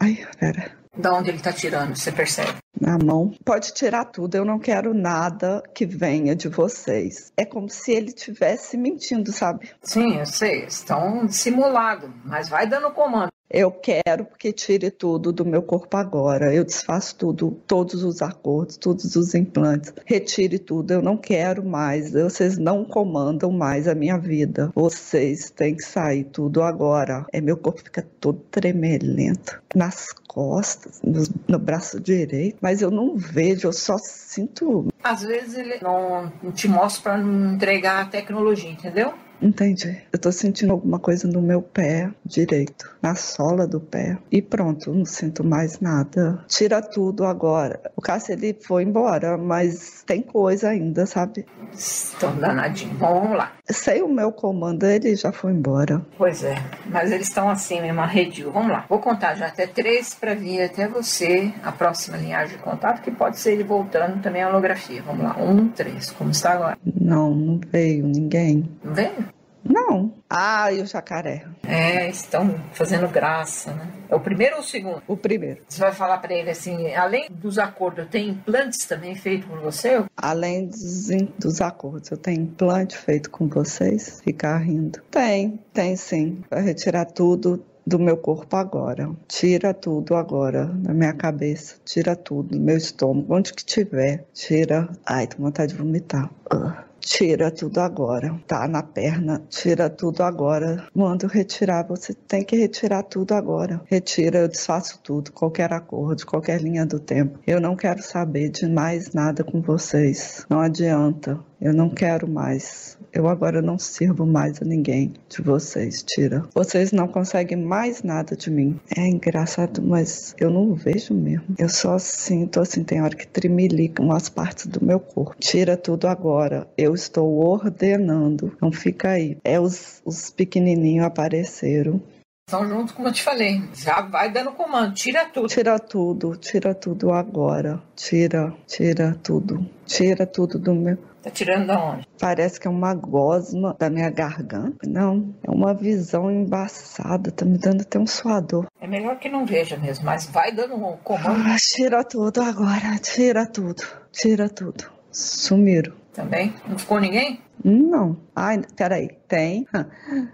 ai, 0.00 0.26
pera. 0.38 0.72
da 0.96 1.12
onde 1.14 1.30
ele 1.30 1.36
está 1.36 1.52
tirando, 1.52 1.94
você 1.96 2.10
percebe? 2.10 2.54
Na 2.80 2.96
mão. 2.98 3.32
Pode 3.44 3.72
tirar 3.74 4.04
tudo, 4.06 4.34
eu 4.36 4.44
não 4.44 4.58
quero 4.58 4.94
nada 4.94 5.62
que 5.74 5.84
venha 5.84 6.34
de 6.34 6.48
vocês. 6.48 7.32
É 7.36 7.44
como 7.44 7.68
se 7.68 7.92
ele 7.92 8.08
estivesse 8.08 8.76
mentindo, 8.76 9.32
sabe? 9.32 9.70
Sim, 9.82 10.18
eu 10.18 10.26
sei, 10.26 10.64
estão 10.64 11.26
dissimulados, 11.26 12.10
mas 12.24 12.48
vai 12.48 12.66
dando 12.66 12.90
comando. 12.92 13.30
Eu 13.50 13.70
quero 13.70 14.26
que 14.38 14.52
tire 14.52 14.90
tudo 14.90 15.32
do 15.32 15.44
meu 15.44 15.62
corpo 15.62 15.96
agora. 15.96 16.54
Eu 16.54 16.64
desfaço 16.64 17.16
tudo, 17.16 17.50
todos 17.66 18.04
os 18.04 18.20
acordos, 18.20 18.76
todos 18.76 19.16
os 19.16 19.34
implantes. 19.34 19.94
Retire 20.04 20.58
tudo. 20.58 20.92
Eu 20.92 21.02
não 21.02 21.16
quero 21.16 21.64
mais. 21.64 22.12
Vocês 22.12 22.58
não 22.58 22.84
comandam 22.84 23.50
mais 23.50 23.88
a 23.88 23.94
minha 23.94 24.18
vida. 24.18 24.70
Vocês 24.74 25.50
têm 25.50 25.74
que 25.74 25.82
sair 25.82 26.24
tudo 26.24 26.62
agora. 26.62 27.24
É 27.32 27.40
meu 27.40 27.56
corpo 27.56 27.80
fica 27.80 28.06
todo 28.20 28.38
tremelento 28.50 29.62
nas 29.74 30.12
costas, 30.12 31.00
no, 31.02 31.22
no 31.48 31.58
braço 31.58 31.98
direito, 31.98 32.58
mas 32.60 32.82
eu 32.82 32.90
não 32.90 33.16
vejo. 33.16 33.68
Eu 33.68 33.72
só 33.72 33.96
sinto. 33.96 34.88
Às 35.02 35.22
vezes 35.22 35.56
ele 35.56 35.78
não 35.80 36.30
te 36.52 36.68
mostra 36.68 37.12
para 37.12 37.22
entregar 37.22 38.02
a 38.02 38.06
tecnologia, 38.06 38.70
entendeu? 38.70 39.14
Entendi. 39.40 39.96
Eu 40.12 40.18
tô 40.18 40.32
sentindo 40.32 40.72
alguma 40.72 40.98
coisa 40.98 41.28
no 41.28 41.40
meu 41.40 41.62
pé 41.62 42.10
direito, 42.24 42.96
na 43.00 43.14
sola 43.14 43.66
do 43.66 43.80
pé. 43.80 44.18
E 44.30 44.42
pronto, 44.42 44.92
não 44.92 45.04
sinto 45.04 45.44
mais 45.44 45.80
nada. 45.80 46.44
Tira 46.48 46.82
tudo 46.82 47.24
agora. 47.24 47.80
O 47.96 48.02
Cássio 48.02 48.32
ele 48.32 48.56
foi 48.60 48.82
embora, 48.82 49.36
mas 49.36 50.02
tem 50.06 50.22
coisa 50.22 50.70
ainda, 50.70 51.06
sabe? 51.06 51.46
Estão 51.72 52.36
danadinhos. 52.36 52.96
Bom, 52.96 53.20
vamos 53.20 53.36
lá. 53.36 53.57
Sei 53.70 54.02
o 54.02 54.08
meu 54.08 54.32
comando, 54.32 54.84
ele 54.84 55.14
já 55.14 55.30
foi 55.30 55.52
embora. 55.52 56.00
Pois 56.16 56.42
é, 56.42 56.54
mas 56.86 57.12
eles 57.12 57.28
estão 57.28 57.50
assim 57.50 57.80
mesmo, 57.80 58.00
arredio. 58.00 58.50
Vamos 58.50 58.72
lá. 58.72 58.86
Vou 58.88 58.98
contar 58.98 59.34
já 59.34 59.46
até 59.46 59.66
três 59.66 60.14
para 60.14 60.34
vir 60.34 60.62
até 60.62 60.88
você 60.88 61.52
a 61.62 61.70
próxima 61.70 62.16
linhagem 62.16 62.56
de 62.56 62.62
contato, 62.62 63.02
que 63.02 63.10
pode 63.10 63.38
ser 63.38 63.52
ele 63.52 63.64
voltando 63.64 64.22
também 64.22 64.42
a 64.42 64.48
holografia. 64.48 65.02
Vamos 65.02 65.22
lá. 65.22 65.36
Um, 65.38 65.68
três. 65.68 66.10
Como 66.10 66.30
está 66.30 66.52
agora? 66.52 66.78
Não, 66.98 67.34
não 67.34 67.60
veio 67.70 68.06
ninguém. 68.06 68.68
Não 68.82 68.94
veio? 68.94 69.37
Não. 69.68 70.14
Ah, 70.28 70.72
e 70.72 70.80
o 70.80 70.86
jacaré? 70.86 71.44
É, 71.66 72.08
estão 72.08 72.54
fazendo 72.72 73.06
graça, 73.08 73.72
né? 73.72 73.92
É 74.08 74.14
o 74.14 74.20
primeiro 74.20 74.56
ou 74.56 74.62
o 74.62 74.64
segundo? 74.64 75.02
O 75.06 75.16
primeiro. 75.16 75.62
Você 75.68 75.80
vai 75.80 75.92
falar 75.92 76.18
para 76.18 76.32
ele 76.32 76.50
assim, 76.50 76.94
além 76.94 77.28
dos 77.30 77.58
acordos, 77.58 78.08
tem 78.08 78.30
implantes 78.30 78.86
também 78.86 79.14
feitos 79.14 79.46
por 79.48 79.60
você? 79.60 80.02
Além 80.16 80.66
dos, 80.66 81.08
dos 81.38 81.60
acordos, 81.60 82.10
eu 82.10 82.16
tenho 82.16 82.42
implante 82.42 82.96
feito 82.96 83.30
com 83.30 83.46
vocês? 83.46 84.20
Ficar 84.22 84.58
rindo. 84.58 85.00
Tem, 85.10 85.60
tem 85.72 85.94
sim. 85.96 86.42
Vai 86.50 86.62
retirar 86.62 87.04
tudo 87.04 87.62
do 87.86 87.98
meu 87.98 88.16
corpo 88.16 88.56
agora. 88.56 89.10
Tira 89.26 89.72
tudo 89.74 90.14
agora 90.14 90.66
da 90.66 90.92
minha 90.92 91.12
cabeça. 91.12 91.76
Tira 91.84 92.14
tudo 92.16 92.56
do 92.56 92.60
meu 92.60 92.76
estômago, 92.76 93.34
onde 93.34 93.52
que 93.52 93.64
tiver. 93.64 94.24
Tira. 94.32 94.88
Ai, 95.04 95.26
tô 95.26 95.36
com 95.36 95.44
vontade 95.44 95.72
de 95.72 95.78
vomitar. 95.78 96.30
Uh. 96.52 96.87
Tira 97.00 97.50
tudo 97.50 97.78
agora. 97.78 98.38
Tá 98.46 98.66
na 98.68 98.82
perna. 98.82 99.42
Tira 99.48 99.88
tudo 99.88 100.22
agora. 100.22 100.86
Mando 100.94 101.26
retirar. 101.26 101.86
Você 101.86 102.12
tem 102.12 102.44
que 102.44 102.56
retirar 102.56 103.02
tudo 103.04 103.32
agora. 103.32 103.80
Retira, 103.86 104.40
eu 104.40 104.48
desfaço 104.48 105.00
tudo. 105.02 105.32
Qualquer 105.32 105.72
acordo, 105.72 106.26
qualquer 106.26 106.60
linha 106.60 106.84
do 106.84 106.98
tempo. 106.98 107.38
Eu 107.46 107.60
não 107.60 107.76
quero 107.76 108.02
saber 108.02 108.50
de 108.50 108.66
mais 108.66 109.12
nada 109.12 109.44
com 109.44 109.60
vocês. 109.60 110.44
Não 110.50 110.60
adianta. 110.60 111.38
Eu 111.60 111.72
não 111.72 111.90
quero 111.90 112.28
mais. 112.28 112.97
Eu 113.18 113.26
agora 113.26 113.60
não 113.60 113.80
sirvo 113.80 114.24
mais 114.24 114.62
a 114.62 114.64
ninguém 114.64 115.12
de 115.28 115.42
vocês. 115.42 116.04
Tira. 116.04 116.44
Vocês 116.54 116.92
não 116.92 117.08
conseguem 117.08 117.58
mais 117.58 118.04
nada 118.04 118.36
de 118.36 118.48
mim. 118.48 118.78
É 118.96 119.08
engraçado, 119.08 119.82
mas 119.82 120.36
eu 120.38 120.48
não 120.48 120.72
vejo 120.72 121.12
mesmo. 121.14 121.56
Eu 121.58 121.68
só 121.68 121.98
sinto 121.98 122.60
assim, 122.60 122.84
tem 122.84 123.02
hora 123.02 123.16
que 123.16 123.26
tremelica 123.26 124.04
umas 124.04 124.28
partes 124.28 124.68
do 124.68 124.84
meu 124.84 125.00
corpo. 125.00 125.34
Tira 125.40 125.76
tudo 125.76 126.06
agora. 126.06 126.68
Eu 126.78 126.94
estou 126.94 127.44
ordenando. 127.44 128.56
Não 128.62 128.70
fica 128.70 129.10
aí. 129.10 129.36
É 129.42 129.58
os, 129.58 130.00
os 130.04 130.30
pequenininhos 130.30 131.04
apareceram. 131.04 132.00
Estão 132.48 132.66
juntos, 132.66 132.94
como 132.94 133.08
eu 133.08 133.12
te 133.12 133.22
falei. 133.22 133.60
Já 133.74 134.00
vai 134.00 134.32
dando 134.32 134.52
comando. 134.52 134.94
Tira 134.94 135.26
tudo. 135.26 135.48
Tira 135.48 135.78
tudo, 135.78 136.36
tira 136.36 136.74
tudo 136.74 137.12
agora. 137.12 137.82
Tira, 137.94 138.54
tira 138.66 139.14
tudo. 139.22 139.68
Tira 139.84 140.24
tudo 140.24 140.58
do 140.58 140.74
meu. 140.74 140.96
Tá 141.22 141.30
tirando 141.30 141.66
da 141.66 141.82
onde? 141.82 142.06
Parece 142.20 142.60
que 142.60 142.68
é 142.68 142.70
uma 142.70 142.94
gosma 142.94 143.74
da 143.78 143.90
minha 143.90 144.10
garganta. 144.10 144.88
Não, 144.88 145.34
é 145.42 145.50
uma 145.50 145.74
visão 145.74 146.30
embaçada. 146.30 147.30
Tá 147.32 147.44
me 147.44 147.58
dando 147.58 147.82
até 147.82 147.98
um 147.98 148.06
suador. 148.06 148.66
É 148.80 148.86
melhor 148.86 149.18
que 149.18 149.28
não 149.28 149.44
veja 149.44 149.76
mesmo, 149.76 150.04
mas 150.04 150.26
vai 150.26 150.52
dando 150.52 150.76
um 150.76 150.96
comando. 150.98 151.42
Ah, 151.46 151.56
tira 151.58 152.04
tudo 152.04 152.40
agora. 152.40 152.96
Tira 153.02 153.46
tudo. 153.46 153.82
Tira 154.12 154.48
tudo. 154.48 154.84
Sumiram. 155.10 155.94
Também? 156.12 156.54
Não 156.68 156.78
ficou 156.78 157.00
ninguém? 157.00 157.40
Não. 157.64 158.16
Ai, 158.34 158.62
peraí. 158.76 159.10
Tem. 159.26 159.66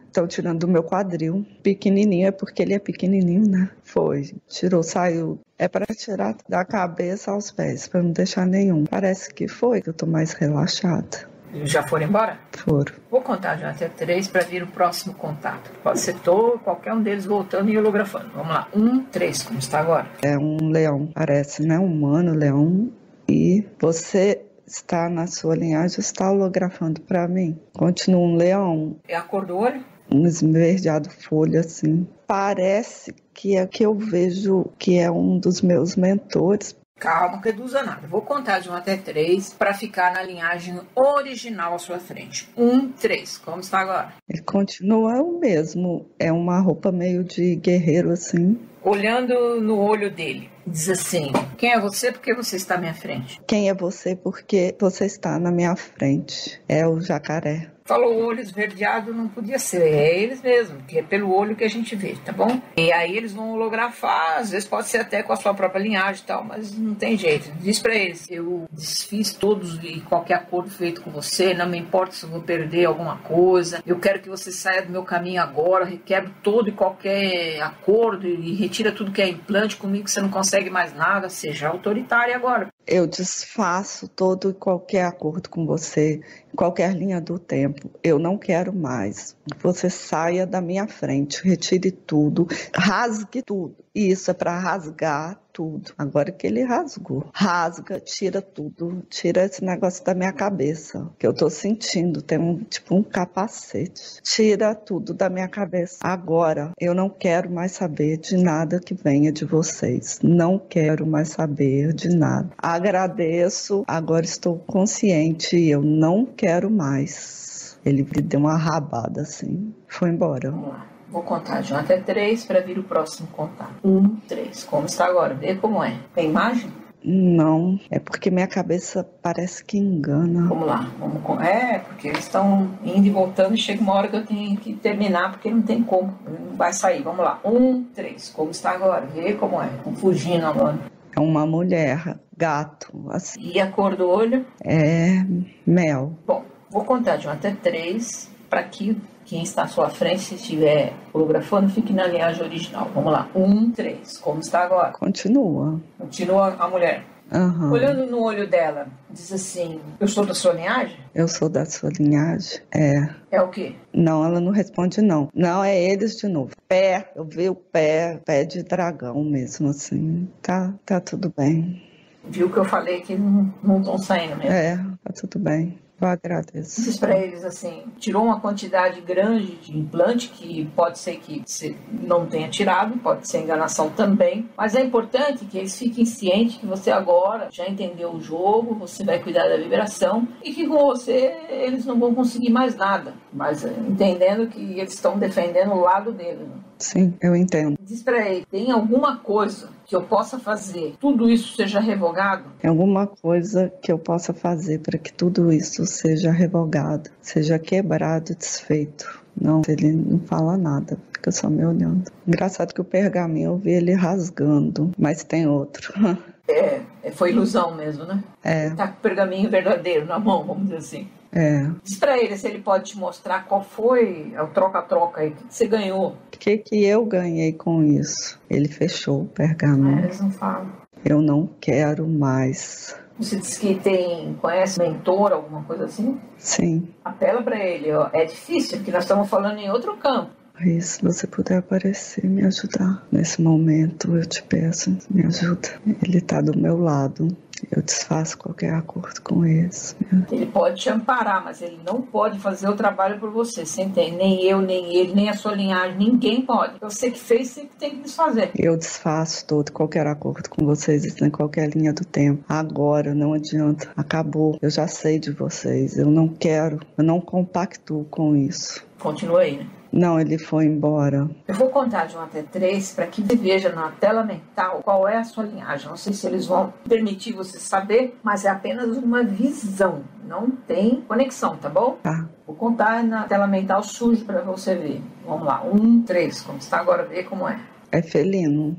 Estão 0.06 0.26
tirando 0.26 0.60
do 0.60 0.68
meu 0.68 0.82
quadril. 0.82 1.44
Pequenininho, 1.62 2.28
é 2.28 2.30
porque 2.30 2.62
ele 2.62 2.74
é 2.74 2.78
pequenininho, 2.78 3.48
né? 3.48 3.70
Foi. 3.82 4.34
Tirou, 4.48 4.82
saiu. 4.82 5.40
É 5.58 5.68
para 5.68 5.86
tirar 5.86 6.36
da 6.48 6.64
cabeça 6.64 7.30
aos 7.30 7.50
pés, 7.50 7.86
para 7.88 8.02
não 8.02 8.12
deixar 8.12 8.46
nenhum. 8.46 8.84
Parece 8.84 9.32
que 9.32 9.48
foi 9.48 9.80
que 9.80 9.88
eu 9.88 9.94
tô 9.94 10.06
mais 10.06 10.32
relaxada. 10.32 11.34
Já 11.62 11.84
foram 11.84 12.06
embora? 12.06 12.38
Foram. 12.50 12.92
Vou 13.08 13.20
contar 13.20 13.58
um 13.60 13.66
até 13.68 13.88
três 13.88 14.26
para 14.26 14.42
vir 14.42 14.62
o 14.62 14.66
próximo 14.66 15.14
contato. 15.14 15.70
Pode 15.82 16.00
ser 16.00 16.14
todo, 16.16 16.58
qualquer 16.58 16.92
um 16.92 17.00
deles 17.00 17.24
voltando 17.24 17.70
e 17.70 17.78
holografando. 17.78 18.28
Vamos 18.34 18.48
lá. 18.48 18.68
Um, 18.74 19.04
três, 19.04 19.42
como 19.42 19.60
está 19.60 19.78
agora? 19.78 20.08
É 20.20 20.36
um 20.36 20.68
leão, 20.68 21.08
parece, 21.14 21.64
né? 21.64 21.78
Humano, 21.78 22.34
leão. 22.34 22.90
E 23.28 23.64
você 23.80 24.42
está 24.66 25.08
na 25.08 25.26
sua 25.26 25.54
linhagem, 25.54 26.00
está 26.00 26.30
holografando 26.30 27.00
para 27.00 27.28
mim. 27.28 27.58
Continua 27.72 28.20
um 28.20 28.36
leão. 28.36 28.96
É 29.06 29.16
a 29.16 29.22
cor 29.22 29.44
do 29.44 29.56
olho? 29.56 29.84
Um 30.10 30.26
esverdeado 30.26 31.10
folha, 31.10 31.60
assim. 31.60 32.06
Parece 32.26 33.14
que 33.32 33.56
é 33.56 33.66
que 33.66 33.84
eu 33.84 33.94
vejo 33.94 34.66
que 34.78 34.98
é 34.98 35.10
um 35.10 35.38
dos 35.38 35.62
meus 35.62 35.96
mentores. 35.96 36.76
Calma, 36.98 37.42
usa 37.62 37.82
nada. 37.82 38.06
Vou 38.06 38.22
contar 38.22 38.60
de 38.60 38.70
um 38.70 38.74
até 38.74 38.96
três 38.96 39.52
para 39.52 39.74
ficar 39.74 40.12
na 40.12 40.22
linhagem 40.22 40.80
original 40.94 41.74
à 41.74 41.78
sua 41.78 41.98
frente. 41.98 42.48
Um, 42.56 42.90
três. 42.92 43.36
Como 43.36 43.60
está 43.60 43.80
agora? 43.80 44.14
Ele 44.28 44.42
continua 44.42 45.20
o 45.20 45.38
mesmo. 45.38 46.06
É 46.18 46.32
uma 46.32 46.60
roupa 46.60 46.92
meio 46.92 47.24
de 47.24 47.56
guerreiro, 47.56 48.10
assim. 48.10 48.58
Olhando 48.82 49.60
no 49.60 49.78
olho 49.78 50.10
dele, 50.10 50.50
diz 50.66 50.88
assim: 50.88 51.32
Quem 51.56 51.72
é 51.72 51.80
você 51.80 52.12
porque 52.12 52.34
você 52.34 52.56
está 52.56 52.74
à 52.74 52.78
minha 52.78 52.94
frente? 52.94 53.40
Quem 53.46 53.68
é 53.68 53.74
você 53.74 54.16
porque 54.16 54.74
você 54.80 55.06
está 55.06 55.38
na 55.38 55.50
minha 55.50 55.76
frente? 55.76 56.60
É 56.68 56.86
o 56.86 57.00
jacaré. 57.00 57.73
Falou 57.86 58.16
olho 58.16 58.40
esverdeado, 58.40 59.12
não 59.12 59.28
podia 59.28 59.58
ser. 59.58 59.82
É 59.82 60.18
eles 60.18 60.40
mesmo, 60.40 60.80
que 60.84 61.00
é 61.00 61.02
pelo 61.02 61.30
olho 61.30 61.54
que 61.54 61.64
a 61.64 61.68
gente 61.68 61.94
vê, 61.94 62.16
tá 62.24 62.32
bom? 62.32 62.58
E 62.78 62.90
aí 62.90 63.14
eles 63.14 63.34
vão 63.34 63.52
holografar, 63.52 64.38
às 64.38 64.50
vezes 64.50 64.66
pode 64.66 64.88
ser 64.88 65.00
até 65.00 65.22
com 65.22 65.34
a 65.34 65.36
sua 65.36 65.52
própria 65.52 65.82
linhagem 65.82 66.22
e 66.22 66.26
tal, 66.26 66.42
mas 66.42 66.72
não 66.78 66.94
tem 66.94 67.14
jeito. 67.18 67.52
Diz 67.60 67.78
pra 67.78 67.94
eles: 67.94 68.26
eu 68.30 68.64
desfiz 68.72 69.34
todos 69.34 69.78
e 69.84 70.00
qualquer 70.00 70.36
acordo 70.36 70.70
feito 70.70 71.02
com 71.02 71.10
você, 71.10 71.52
não 71.52 71.68
me 71.68 71.76
importa 71.76 72.14
se 72.14 72.24
eu 72.24 72.30
vou 72.30 72.40
perder 72.40 72.86
alguma 72.86 73.18
coisa. 73.18 73.82
Eu 73.86 74.00
quero 74.00 74.22
que 74.22 74.30
você 74.30 74.50
saia 74.50 74.80
do 74.80 74.90
meu 74.90 75.02
caminho 75.02 75.42
agora, 75.42 75.84
requebro 75.84 76.32
todo 76.42 76.70
e 76.70 76.72
qualquer 76.72 77.60
acordo 77.60 78.26
e 78.26 78.54
retira 78.54 78.92
tudo 78.92 79.12
que 79.12 79.20
é 79.20 79.28
implante 79.28 79.76
comigo, 79.76 80.08
você 80.08 80.22
não 80.22 80.30
consegue 80.30 80.70
mais 80.70 80.94
nada. 80.94 81.28
Seja 81.28 81.68
autoritário 81.68 82.34
agora. 82.34 82.68
Eu 82.86 83.06
desfaço 83.06 84.08
todo 84.08 84.50
e 84.50 84.54
qualquer 84.54 85.04
acordo 85.04 85.48
com 85.48 85.64
você, 85.64 86.20
qualquer 86.54 86.94
linha 86.94 87.20
do 87.20 87.38
tempo. 87.38 87.73
Eu 88.02 88.18
não 88.18 88.36
quero 88.36 88.72
mais. 88.72 89.36
Você 89.62 89.88
saia 89.90 90.46
da 90.46 90.60
minha 90.60 90.86
frente, 90.86 91.46
retire 91.46 91.90
tudo, 91.90 92.46
rasgue 92.74 93.42
tudo. 93.42 93.76
Isso 93.94 94.30
é 94.30 94.34
para 94.34 94.58
rasgar 94.58 95.40
tudo. 95.52 95.92
Agora 95.96 96.32
que 96.32 96.46
ele 96.48 96.64
rasgou. 96.64 97.30
Rasga, 97.32 98.00
tira 98.00 98.42
tudo, 98.42 99.06
tira 99.08 99.44
esse 99.44 99.64
negócio 99.64 100.04
da 100.04 100.12
minha 100.12 100.32
cabeça, 100.32 101.08
que 101.16 101.24
eu 101.24 101.32
tô 101.32 101.48
sentindo, 101.48 102.20
tem 102.20 102.38
um 102.38 102.64
tipo 102.64 102.96
um 102.96 103.02
capacete. 103.04 104.20
Tira 104.22 104.74
tudo 104.74 105.14
da 105.14 105.30
minha 105.30 105.46
cabeça. 105.46 105.98
Agora, 106.02 106.72
eu 106.78 106.92
não 106.92 107.08
quero 107.08 107.48
mais 107.48 107.70
saber 107.72 108.16
de 108.16 108.36
nada 108.36 108.80
que 108.80 108.94
venha 108.94 109.30
de 109.30 109.44
vocês. 109.44 110.18
Não 110.22 110.58
quero 110.58 111.06
mais 111.06 111.28
saber 111.28 111.92
de 111.92 112.08
nada. 112.08 112.50
Agradeço, 112.58 113.84
agora 113.86 114.24
estou 114.24 114.58
consciente 114.58 115.56
e 115.56 115.70
eu 115.70 115.82
não 115.82 116.26
quero 116.26 116.68
mais. 116.68 117.63
Ele 117.84 118.02
me 118.02 118.22
deu 118.22 118.40
uma 118.40 118.56
rabada 118.56 119.22
assim, 119.22 119.74
foi 119.86 120.10
embora. 120.10 120.50
Vamos 120.50 120.68
lá. 120.68 120.86
Vou 121.10 121.22
contar 121.22 121.60
de 121.60 121.72
um 121.72 121.76
até 121.76 121.98
três 121.98 122.44
para 122.44 122.60
vir 122.60 122.78
o 122.78 122.82
próximo 122.82 123.28
contato. 123.28 123.74
Um, 123.84 124.16
três. 124.26 124.64
Como 124.64 124.86
está 124.86 125.06
agora? 125.06 125.34
Vê 125.34 125.54
como 125.54 125.82
é. 125.82 125.96
Tem 126.14 126.28
imagem? 126.28 126.70
Não, 127.04 127.78
é 127.90 127.98
porque 127.98 128.30
minha 128.30 128.46
cabeça 128.46 129.06
parece 129.22 129.62
que 129.62 129.76
engana. 129.76 130.48
Vamos 130.48 130.66
lá. 130.66 130.90
Vamos. 130.98 131.40
É, 131.42 131.80
porque 131.80 132.08
eles 132.08 132.24
estão 132.24 132.70
indo 132.82 133.06
e 133.06 133.10
voltando 133.10 133.54
e 133.54 133.58
chega 133.58 133.82
uma 133.82 133.92
hora 133.92 134.08
que 134.08 134.16
eu 134.16 134.24
tenho 134.24 134.56
que 134.56 134.72
terminar 134.72 135.32
porque 135.32 135.50
não 135.50 135.60
tem 135.60 135.82
como. 135.82 136.14
Não 136.26 136.56
vai 136.56 136.72
sair. 136.72 137.02
Vamos 137.02 137.22
lá. 137.22 137.38
Um, 137.44 137.84
três. 137.94 138.30
Como 138.30 138.50
está 138.50 138.70
agora? 138.70 139.06
Vê 139.06 139.34
como 139.34 139.60
é. 139.60 139.66
Estão 139.66 139.94
fugindo 139.94 140.46
agora. 140.46 140.78
É 141.14 141.20
uma 141.20 141.46
mulher, 141.46 142.18
gato, 142.36 143.06
assim. 143.10 143.38
E 143.38 143.60
a 143.60 143.70
cor 143.70 143.94
do 143.94 144.08
olho? 144.08 144.44
É 144.64 145.24
mel. 145.66 146.18
Bom, 146.26 146.42
vou 146.74 146.84
contar 146.84 147.16
de 147.16 147.28
um 147.28 147.30
até 147.30 147.52
três 147.52 148.28
para 148.50 148.64
que 148.64 149.00
quem 149.24 149.44
está 149.44 149.62
à 149.62 149.68
sua 149.68 149.88
frente, 149.88 150.22
se 150.22 150.34
estiver 150.34 150.92
holografando, 151.12 151.70
fique 151.70 151.92
na 151.92 152.06
linhagem 152.06 152.42
original. 152.42 152.90
Vamos 152.92 153.12
lá. 153.12 153.28
Um, 153.34 153.70
três. 153.70 154.18
Como 154.18 154.40
está 154.40 154.64
agora? 154.64 154.90
Continua. 154.92 155.80
Continua 155.96 156.56
a 156.58 156.68
mulher. 156.68 157.04
Aham. 157.32 157.70
Olhando 157.70 158.04
no 158.06 158.20
olho 158.22 158.46
dela, 158.46 158.86
diz 159.08 159.32
assim: 159.32 159.80
Eu 159.98 160.06
sou 160.06 160.26
da 160.26 160.34
sua 160.34 160.52
linhagem? 160.52 160.96
Eu 161.14 161.26
sou 161.26 161.48
da 161.48 161.64
sua 161.64 161.90
linhagem? 161.98 162.60
É. 162.70 163.08
É 163.30 163.40
o 163.40 163.48
quê? 163.48 163.74
Não, 163.92 164.24
ela 164.24 164.40
não 164.40 164.52
responde 164.52 165.00
não. 165.00 165.30
Não, 165.32 165.64
é 165.64 165.80
eles 165.80 166.16
de 166.16 166.28
novo. 166.28 166.50
Pé, 166.68 167.10
eu 167.16 167.24
vi 167.24 167.48
o 167.48 167.54
pé, 167.54 168.20
pé 168.26 168.44
de 168.44 168.62
dragão 168.62 169.24
mesmo, 169.24 169.70
assim. 169.70 170.28
Tá, 170.42 170.74
tá 170.84 171.00
tudo 171.00 171.32
bem. 171.34 171.82
Viu 172.24 172.50
que 172.50 172.58
eu 172.58 172.64
falei 172.64 173.00
que 173.00 173.16
não 173.16 173.78
estão 173.78 173.96
saindo 173.96 174.36
mesmo? 174.36 174.52
É, 174.52 174.76
tá 175.02 175.12
tudo 175.14 175.38
bem. 175.38 175.78
Eu 176.04 176.10
agradeço. 176.10 176.82
Diz 176.82 176.98
para 176.98 177.18
eles 177.18 177.44
assim: 177.44 177.84
tirou 177.98 178.24
uma 178.24 178.38
quantidade 178.38 179.00
grande 179.00 179.56
de 179.56 179.76
implante, 179.76 180.28
que 180.28 180.66
pode 180.76 180.98
ser 180.98 181.16
que 181.16 181.42
você 181.44 181.74
não 181.90 182.26
tenha 182.26 182.48
tirado, 182.48 182.98
pode 182.98 183.26
ser 183.26 183.40
enganação 183.40 183.88
também, 183.90 184.48
mas 184.56 184.74
é 184.74 184.82
importante 184.82 185.44
que 185.46 185.56
eles 185.56 185.78
fiquem 185.78 186.04
cientes 186.04 186.56
que 186.56 186.66
você 186.66 186.90
agora 186.90 187.48
já 187.50 187.66
entendeu 187.66 188.12
o 188.12 188.20
jogo, 188.20 188.74
você 188.74 189.02
vai 189.02 189.18
cuidar 189.18 189.48
da 189.48 189.56
vibração 189.56 190.28
e 190.42 190.52
que 190.52 190.66
com 190.66 190.76
você 190.76 191.36
eles 191.48 191.86
não 191.86 191.98
vão 191.98 192.14
conseguir 192.14 192.50
mais 192.50 192.76
nada, 192.76 193.14
mas 193.32 193.64
entendendo 193.64 194.46
que 194.48 194.60
eles 194.60 194.92
estão 194.92 195.18
defendendo 195.18 195.72
o 195.72 195.80
lado 195.80 196.12
deles. 196.12 196.40
né? 196.40 196.63
Sim, 196.84 197.14
eu 197.18 197.34
entendo. 197.34 197.78
Diz 197.80 198.02
para 198.02 198.28
ele: 198.28 198.44
tem 198.44 198.70
alguma 198.70 199.16
coisa 199.16 199.70
que 199.86 199.96
eu 199.96 200.02
possa 200.02 200.38
fazer, 200.38 200.94
tudo 201.00 201.30
isso 201.30 201.56
seja 201.56 201.80
revogado? 201.80 202.44
Tem 202.58 202.68
alguma 202.68 203.06
coisa 203.06 203.72
que 203.80 203.90
eu 203.90 203.98
possa 203.98 204.34
fazer 204.34 204.80
para 204.80 204.98
que 204.98 205.10
tudo 205.10 205.50
isso 205.50 205.86
seja 205.86 206.30
revogado, 206.30 207.08
seja 207.22 207.58
quebrado, 207.58 208.34
desfeito. 208.34 209.22
Não, 209.34 209.62
ele 209.66 209.92
não 209.92 210.20
fala 210.20 210.58
nada, 210.58 210.98
fica 211.14 211.32
só 211.32 211.48
me 211.48 211.64
olhando. 211.64 212.12
Engraçado 212.28 212.74
que 212.74 212.82
o 212.82 212.84
pergaminho 212.84 213.52
eu 213.52 213.56
vi 213.56 213.70
ele 213.70 213.94
rasgando, 213.94 214.92
mas 214.98 215.24
tem 215.24 215.46
outro. 215.46 215.92
É, 216.46 216.52
é, 216.52 216.82
foi 217.14 217.30
ilusão 217.30 217.74
mesmo, 217.74 218.04
né? 218.04 218.22
É, 218.42 218.70
Tá 218.70 218.88
com 218.88 218.94
o 218.94 219.00
pergaminho 219.00 219.48
verdadeiro 219.50 220.06
na 220.06 220.18
mão, 220.18 220.44
vamos 220.44 220.64
dizer 220.64 220.76
assim. 220.76 221.08
é. 221.32 221.66
Diz 221.82 221.98
pra 221.98 222.18
ele 222.18 222.36
se 222.36 222.46
ele 222.46 222.60
pode 222.60 222.84
te 222.92 222.98
mostrar 222.98 223.44
qual 223.46 223.62
foi 223.62 224.32
o 224.40 224.46
troca-troca 224.48 225.20
aí, 225.20 225.28
o 225.30 225.32
que 225.32 225.44
que 225.44 225.54
você 225.54 225.66
ganhou. 225.66 226.08
O 226.34 226.38
que, 226.38 226.58
que 226.58 226.84
eu 226.84 227.04
ganhei 227.04 227.52
com 227.52 227.82
isso? 227.82 228.38
Ele 228.50 228.68
fechou 228.68 229.22
o 229.22 229.26
pergaminho. 229.26 229.98
eles 230.04 230.20
não 230.20 230.30
falam. 230.30 230.70
Eu 231.04 231.20
não 231.20 231.48
quero 231.60 232.06
mais. 232.08 232.96
Você 233.18 233.36
disse 233.36 233.60
que 233.60 233.74
tem, 233.76 234.34
conhece 234.40 234.78
mentor, 234.80 235.32
alguma 235.32 235.62
coisa 235.62 235.84
assim? 235.84 236.20
Sim, 236.36 236.88
Apela 237.04 237.42
pra 237.42 237.58
ele, 237.58 237.92
ó. 237.92 238.08
É 238.12 238.24
difícil, 238.24 238.78
porque 238.78 238.90
nós 238.90 239.04
estamos 239.04 239.28
falando 239.28 239.58
em 239.58 239.70
outro 239.70 239.96
campo. 239.96 240.30
Aí 240.54 240.80
se 240.80 241.02
você 241.02 241.26
puder 241.26 241.58
aparecer, 241.58 242.24
me 242.24 242.44
ajudar. 242.44 243.06
Nesse 243.10 243.42
momento, 243.42 244.16
eu 244.16 244.24
te 244.24 244.42
peço, 244.42 244.96
me 245.10 245.26
ajuda. 245.26 245.68
Ele 246.02 246.20
tá 246.20 246.40
do 246.40 246.56
meu 246.56 246.78
lado. 246.78 247.28
Eu 247.70 247.82
desfaço 247.82 248.36
qualquer 248.36 248.74
acordo 248.74 249.20
com 249.22 249.44
eles. 249.44 249.96
Ele 250.30 250.46
pode 250.46 250.82
te 250.82 250.90
amparar, 250.90 251.42
mas 251.42 251.62
ele 251.62 251.78
não 251.84 252.02
pode 252.02 252.38
fazer 252.38 252.68
o 252.68 252.74
trabalho 252.74 253.18
por 253.18 253.30
você. 253.30 253.64
Você 253.64 253.82
entende? 253.82 254.16
Nem 254.16 254.42
eu, 254.42 254.60
nem 254.60 254.94
ele, 254.94 255.14
nem 255.14 255.30
a 255.30 255.34
sua 255.34 255.54
linhagem, 255.54 255.96
ninguém 255.96 256.42
pode. 256.42 256.78
Você 256.80 257.10
que 257.10 257.18
fez, 257.18 257.48
você 257.48 257.62
que 257.62 257.76
tem 257.76 257.90
que 257.90 258.02
desfazer. 258.02 258.50
Eu 258.56 258.76
desfaço 258.76 259.46
todo 259.46 259.72
qualquer 259.72 260.06
acordo 260.06 260.50
com 260.50 260.64
vocês 260.66 261.20
em 261.20 261.30
qualquer 261.30 261.70
linha 261.70 261.92
do 261.92 262.04
tempo. 262.04 262.44
Agora, 262.48 263.14
não 263.14 263.32
adianta. 263.32 263.90
Acabou. 263.96 264.58
Eu 264.60 264.68
já 264.68 264.86
sei 264.86 265.18
de 265.18 265.30
vocês. 265.30 265.96
Eu 265.96 266.10
não 266.10 266.28
quero. 266.28 266.80
Eu 266.98 267.04
não 267.04 267.20
compactuo 267.20 268.04
com 268.04 268.36
isso. 268.36 268.84
Continua 268.98 269.40
aí, 269.40 269.58
né? 269.58 269.66
Não, 269.94 270.18
ele 270.18 270.36
foi 270.38 270.64
embora. 270.64 271.30
Eu 271.46 271.54
vou 271.54 271.68
contar 271.68 272.06
de 272.06 272.16
1 272.16 272.20
até 272.20 272.42
3 272.42 272.92
para 272.94 273.06
que 273.06 273.22
você 273.22 273.36
veja 273.36 273.68
na 273.68 273.92
tela 273.92 274.24
mental 274.24 274.80
qual 274.82 275.06
é 275.06 275.18
a 275.18 275.24
sua 275.24 275.44
linhagem. 275.44 275.88
Não 275.88 275.96
sei 275.96 276.12
se 276.12 276.26
eles 276.26 276.46
vão 276.46 276.74
permitir 276.88 277.32
você 277.32 277.60
saber, 277.60 278.18
mas 278.20 278.44
é 278.44 278.48
apenas 278.48 278.96
uma 278.96 279.22
visão. 279.22 280.02
Não 280.26 280.50
tem 280.50 281.00
conexão, 281.06 281.56
tá 281.56 281.68
bom? 281.68 281.96
Tá. 282.02 282.28
Vou 282.44 282.56
contar 282.56 283.04
na 283.04 283.22
tela 283.22 283.46
mental 283.46 283.84
suja 283.84 284.24
para 284.24 284.42
você 284.42 284.74
ver. 284.74 285.00
Vamos 285.24 285.46
lá. 285.46 285.62
1, 285.64 286.02
3. 286.02 286.40
Como 286.40 286.58
está 286.58 286.78
agora, 286.80 287.04
ver 287.04 287.24
como 287.24 287.48
é. 287.48 287.60
É 287.92 288.02
felino. 288.02 288.76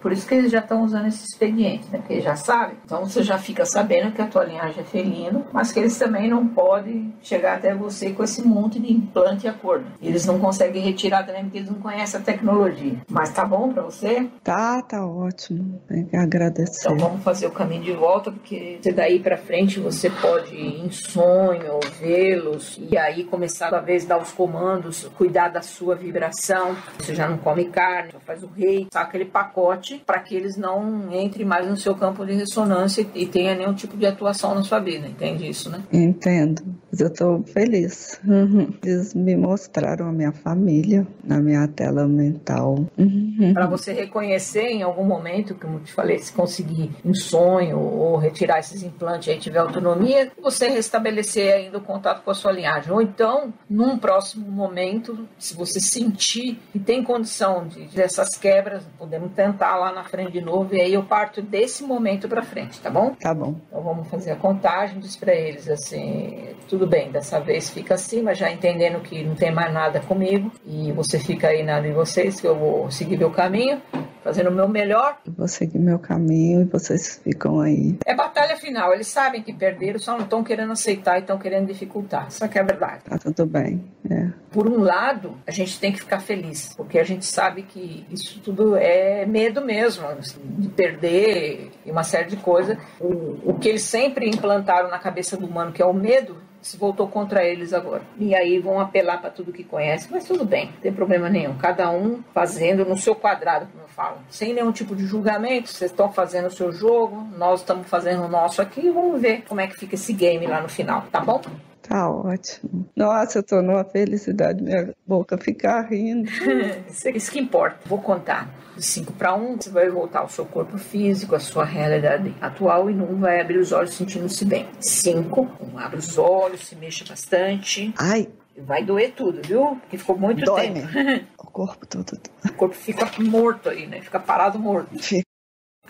Por 0.00 0.12
isso 0.12 0.26
que 0.26 0.34
eles 0.34 0.50
já 0.50 0.60
estão 0.60 0.82
usando 0.82 1.06
esse 1.06 1.24
expediente, 1.24 1.88
né? 1.90 1.98
Porque 1.98 2.14
eles 2.14 2.24
já 2.24 2.36
sabem. 2.36 2.76
Então 2.84 3.04
você 3.04 3.22
já 3.22 3.38
fica 3.38 3.64
sabendo 3.64 4.12
que 4.12 4.22
a 4.22 4.26
tua 4.26 4.44
linhagem 4.44 4.80
é 4.80 4.84
felino, 4.84 5.44
mas 5.52 5.72
que 5.72 5.78
eles 5.80 5.98
também 5.98 6.28
não 6.28 6.46
podem 6.46 7.14
chegar 7.20 7.56
até 7.56 7.74
você 7.74 8.10
com 8.10 8.22
esse 8.22 8.46
monte 8.46 8.78
de 8.78 8.92
implante 8.92 9.46
e 9.46 9.48
acordo. 9.48 9.86
Eles 10.00 10.24
não 10.26 10.38
conseguem 10.38 10.82
retirar 10.82 11.24
também 11.24 11.44
porque 11.44 11.58
eles 11.58 11.70
não 11.70 11.78
conhecem 11.80 12.20
a 12.20 12.22
tecnologia. 12.22 12.96
Mas 13.08 13.30
tá 13.30 13.44
bom 13.44 13.72
para 13.72 13.82
você? 13.82 14.28
Tá, 14.42 14.82
tá 14.82 15.06
ótimo. 15.06 15.80
Agradecer. 16.12 16.88
Então 16.88 16.96
vamos 16.96 17.22
fazer 17.22 17.46
o 17.46 17.50
caminho 17.50 17.82
de 17.82 17.92
volta, 17.92 18.30
porque 18.30 18.80
daí 18.94 19.18
para 19.18 19.36
frente 19.36 19.80
você 19.80 20.10
pode 20.10 20.54
ir 20.54 20.84
em 20.84 20.90
sonho, 20.90 21.80
vê-los 22.00 22.78
e 22.90 22.96
aí 22.96 23.24
começar 23.24 23.74
a 23.74 23.80
vez 23.80 24.04
dar 24.04 24.18
os 24.18 24.32
comandos, 24.32 25.08
cuidar 25.16 25.48
da 25.48 25.62
sua 25.62 25.94
vibração. 25.94 26.76
Você 26.98 27.14
já 27.14 27.28
não 27.28 27.38
come 27.38 27.66
carne, 27.66 28.12
só 28.12 28.20
faz 28.20 28.42
o 28.42 28.46
rei, 28.46 28.86
saca 28.92 29.08
aquele 29.08 29.24
pacote 29.24 29.87
para 29.96 30.20
que 30.20 30.34
eles 30.34 30.56
não 30.56 31.12
entrem 31.14 31.46
mais 31.46 31.68
no 31.68 31.76
seu 31.76 31.94
campo 31.94 32.24
de 32.24 32.34
ressonância 32.34 33.06
e 33.14 33.26
tenha 33.26 33.54
nenhum 33.54 33.74
tipo 33.74 33.96
de 33.96 34.06
atuação 34.06 34.54
na 34.54 34.62
sua 34.62 34.78
vida. 34.78 35.06
Entende 35.06 35.48
isso, 35.48 35.70
né? 35.70 35.82
Entendo. 35.92 36.62
Mas 36.90 37.00
eu 37.00 37.08
estou 37.08 37.42
feliz. 37.44 38.20
Uhum. 38.26 38.72
Eles 38.82 39.14
me 39.14 39.36
mostraram 39.36 40.08
a 40.08 40.12
minha 40.12 40.32
família 40.32 41.06
na 41.22 41.38
minha 41.38 41.66
tela 41.68 42.06
mental. 42.06 42.86
Uhum. 42.96 43.52
Para 43.52 43.66
você 43.66 43.92
reconhecer 43.92 44.68
em 44.68 44.82
algum 44.82 45.04
momento, 45.04 45.54
como 45.54 45.78
eu 45.78 45.80
te 45.80 45.92
falei, 45.92 46.18
se 46.18 46.32
conseguir 46.32 46.90
um 47.04 47.14
sonho 47.14 47.78
ou 47.78 48.16
retirar 48.16 48.58
esses 48.58 48.82
implantes 48.82 49.28
e 49.28 49.38
tiver 49.38 49.58
autonomia, 49.58 50.30
você 50.40 50.68
restabelecer 50.68 51.54
ainda 51.54 51.78
o 51.78 51.82
contato 51.82 52.22
com 52.22 52.30
a 52.30 52.34
sua 52.34 52.52
linhagem. 52.52 52.92
Ou 52.92 53.02
então, 53.02 53.52
num 53.68 53.98
próximo 53.98 54.50
momento, 54.50 55.28
se 55.38 55.54
você 55.54 55.80
sentir 55.80 56.58
que 56.72 56.78
tem 56.78 57.02
condição 57.02 57.66
de 57.66 57.84
dessas 57.86 58.36
quebras, 58.36 58.82
podemos 58.98 59.32
tentar 59.32 59.76
lá 59.78 59.92
na 59.92 60.04
frente 60.04 60.32
de 60.32 60.40
novo 60.40 60.74
e 60.74 60.80
aí 60.80 60.94
eu 60.94 61.02
parto 61.02 61.40
desse 61.40 61.82
momento 61.84 62.28
para 62.28 62.42
frente, 62.42 62.80
tá 62.80 62.90
bom? 62.90 63.14
Tá 63.20 63.32
bom. 63.32 63.54
Então 63.68 63.82
vamos 63.82 64.08
fazer 64.08 64.32
a 64.32 64.36
contagem, 64.36 64.98
diz 65.00 65.16
para 65.16 65.34
eles 65.34 65.68
assim, 65.68 66.48
tudo 66.68 66.86
bem, 66.86 67.10
dessa 67.10 67.40
vez 67.40 67.70
fica 67.70 67.94
assim, 67.94 68.22
mas 68.22 68.38
já 68.38 68.50
entendendo 68.50 69.00
que 69.00 69.22
não 69.22 69.34
tem 69.34 69.52
mais 69.52 69.72
nada 69.72 70.00
comigo 70.00 70.50
e 70.66 70.92
você 70.92 71.18
fica 71.18 71.48
aí 71.48 71.62
na 71.62 71.80
de 71.80 71.92
vocês 71.92 72.40
que 72.40 72.46
eu 72.46 72.56
vou 72.56 72.90
seguir 72.90 73.16
meu 73.16 73.30
caminho 73.30 73.80
fazendo 74.28 74.50
o 74.50 74.52
meu 74.52 74.68
melhor. 74.68 75.18
Eu 75.26 75.32
vou 75.32 75.48
seguir 75.48 75.78
meu 75.78 75.98
caminho 75.98 76.60
e 76.60 76.64
vocês 76.64 77.18
ficam 77.24 77.60
aí. 77.60 77.98
É 78.04 78.14
batalha 78.14 78.56
final. 78.56 78.92
Eles 78.92 79.06
sabem 79.06 79.42
que 79.42 79.54
perderam, 79.54 79.98
só 79.98 80.12
não 80.12 80.24
estão 80.24 80.44
querendo 80.44 80.72
aceitar 80.72 81.16
e 81.16 81.20
estão 81.20 81.38
querendo 81.38 81.66
dificultar. 81.66 82.28
Isso 82.28 82.44
aqui 82.44 82.58
é 82.58 82.60
a 82.60 82.64
verdade. 82.64 83.04
Tá 83.04 83.16
tudo 83.16 83.46
bem. 83.46 83.82
É. 84.10 84.28
Por 84.50 84.68
um 84.68 84.80
lado, 84.80 85.36
a 85.46 85.50
gente 85.50 85.80
tem 85.80 85.92
que 85.92 86.00
ficar 86.00 86.20
feliz, 86.20 86.74
porque 86.76 86.98
a 86.98 87.04
gente 87.04 87.24
sabe 87.24 87.62
que 87.62 88.06
isso 88.10 88.40
tudo 88.40 88.76
é 88.76 89.24
medo 89.24 89.64
mesmo, 89.64 90.06
assim, 90.06 90.40
de 90.58 90.68
perder 90.68 91.70
e 91.86 91.90
uma 91.90 92.04
série 92.04 92.28
de 92.28 92.36
coisas. 92.36 92.76
O, 93.00 93.50
o 93.50 93.58
que 93.58 93.68
eles 93.68 93.82
sempre 93.82 94.28
implantaram 94.28 94.90
na 94.90 94.98
cabeça 94.98 95.38
do 95.38 95.46
humano, 95.46 95.72
que 95.72 95.80
é 95.80 95.86
o 95.86 95.94
medo, 95.94 96.36
se 96.60 96.76
voltou 96.76 97.08
contra 97.08 97.44
eles 97.44 97.72
agora. 97.72 98.02
E 98.18 98.34
aí 98.34 98.58
vão 98.58 98.80
apelar 98.80 99.20
para 99.20 99.30
tudo 99.30 99.52
que 99.52 99.64
conhece, 99.64 100.08
mas 100.10 100.24
tudo 100.24 100.44
bem, 100.44 100.66
não 100.66 100.80
tem 100.80 100.92
problema 100.92 101.28
nenhum. 101.28 101.56
Cada 101.56 101.90
um 101.90 102.22
fazendo 102.34 102.84
no 102.84 102.96
seu 102.96 103.14
quadrado, 103.14 103.66
como 103.66 103.84
eu 103.84 103.88
falo, 103.88 104.18
sem 104.28 104.52
nenhum 104.52 104.72
tipo 104.72 104.94
de 104.94 105.04
julgamento. 105.04 105.68
Vocês 105.68 105.90
estão 105.90 106.12
fazendo 106.12 106.46
o 106.46 106.50
seu 106.50 106.72
jogo, 106.72 107.26
nós 107.36 107.60
estamos 107.60 107.88
fazendo 107.88 108.24
o 108.24 108.28
nosso 108.28 108.60
aqui 108.60 108.86
e 108.86 108.90
vamos 108.90 109.20
ver 109.20 109.44
como 109.48 109.60
é 109.60 109.66
que 109.66 109.76
fica 109.76 109.94
esse 109.94 110.12
game 110.12 110.46
lá 110.46 110.60
no 110.60 110.68
final, 110.68 111.04
tá 111.10 111.20
bom? 111.20 111.40
Tá 111.82 112.10
ótimo. 112.10 112.86
Nossa, 112.94 113.38
eu 113.38 113.42
tô 113.42 113.62
numa 113.62 113.84
felicidade, 113.84 114.62
minha 114.62 114.94
boca 115.06 115.38
fica 115.38 115.80
rindo. 115.80 116.28
Isso 117.14 117.32
que 117.32 117.38
importa. 117.38 117.78
Vou 117.86 118.00
contar 118.00 118.48
de 118.78 118.84
5 118.84 119.12
para 119.12 119.34
1, 119.34 119.56
você 119.56 119.70
vai 119.70 119.88
voltar 119.90 120.20
ao 120.20 120.28
seu 120.28 120.46
corpo 120.46 120.78
físico, 120.78 121.34
à 121.34 121.40
sua 121.40 121.64
realidade 121.64 122.34
atual 122.40 122.90
e 122.90 122.94
não 122.94 123.16
vai 123.16 123.40
abrir 123.40 123.58
os 123.58 123.72
olhos 123.72 123.94
sentindo-se 123.94 124.44
bem. 124.44 124.66
5, 124.80 125.40
um, 125.60 125.78
abre 125.78 125.98
os 125.98 126.16
olhos, 126.16 126.66
se 126.66 126.76
mexa 126.76 127.04
bastante. 127.06 127.92
Ai. 127.98 128.28
Vai 128.56 128.84
doer 128.84 129.12
tudo, 129.12 129.40
viu? 129.46 129.76
Porque 129.80 129.98
ficou 129.98 130.18
muito 130.18 130.44
Dói, 130.44 130.62
tempo. 130.62 130.86
Né? 130.92 131.26
O 131.38 131.50
corpo 131.50 131.86
todo. 131.86 132.20
O 132.44 132.52
corpo 132.54 132.74
fica 132.74 133.08
morto 133.18 133.68
aí, 133.68 133.86
né? 133.86 134.00
Fica 134.00 134.20
parado 134.20 134.58
morto. 134.58 134.96
Fica. 134.98 135.27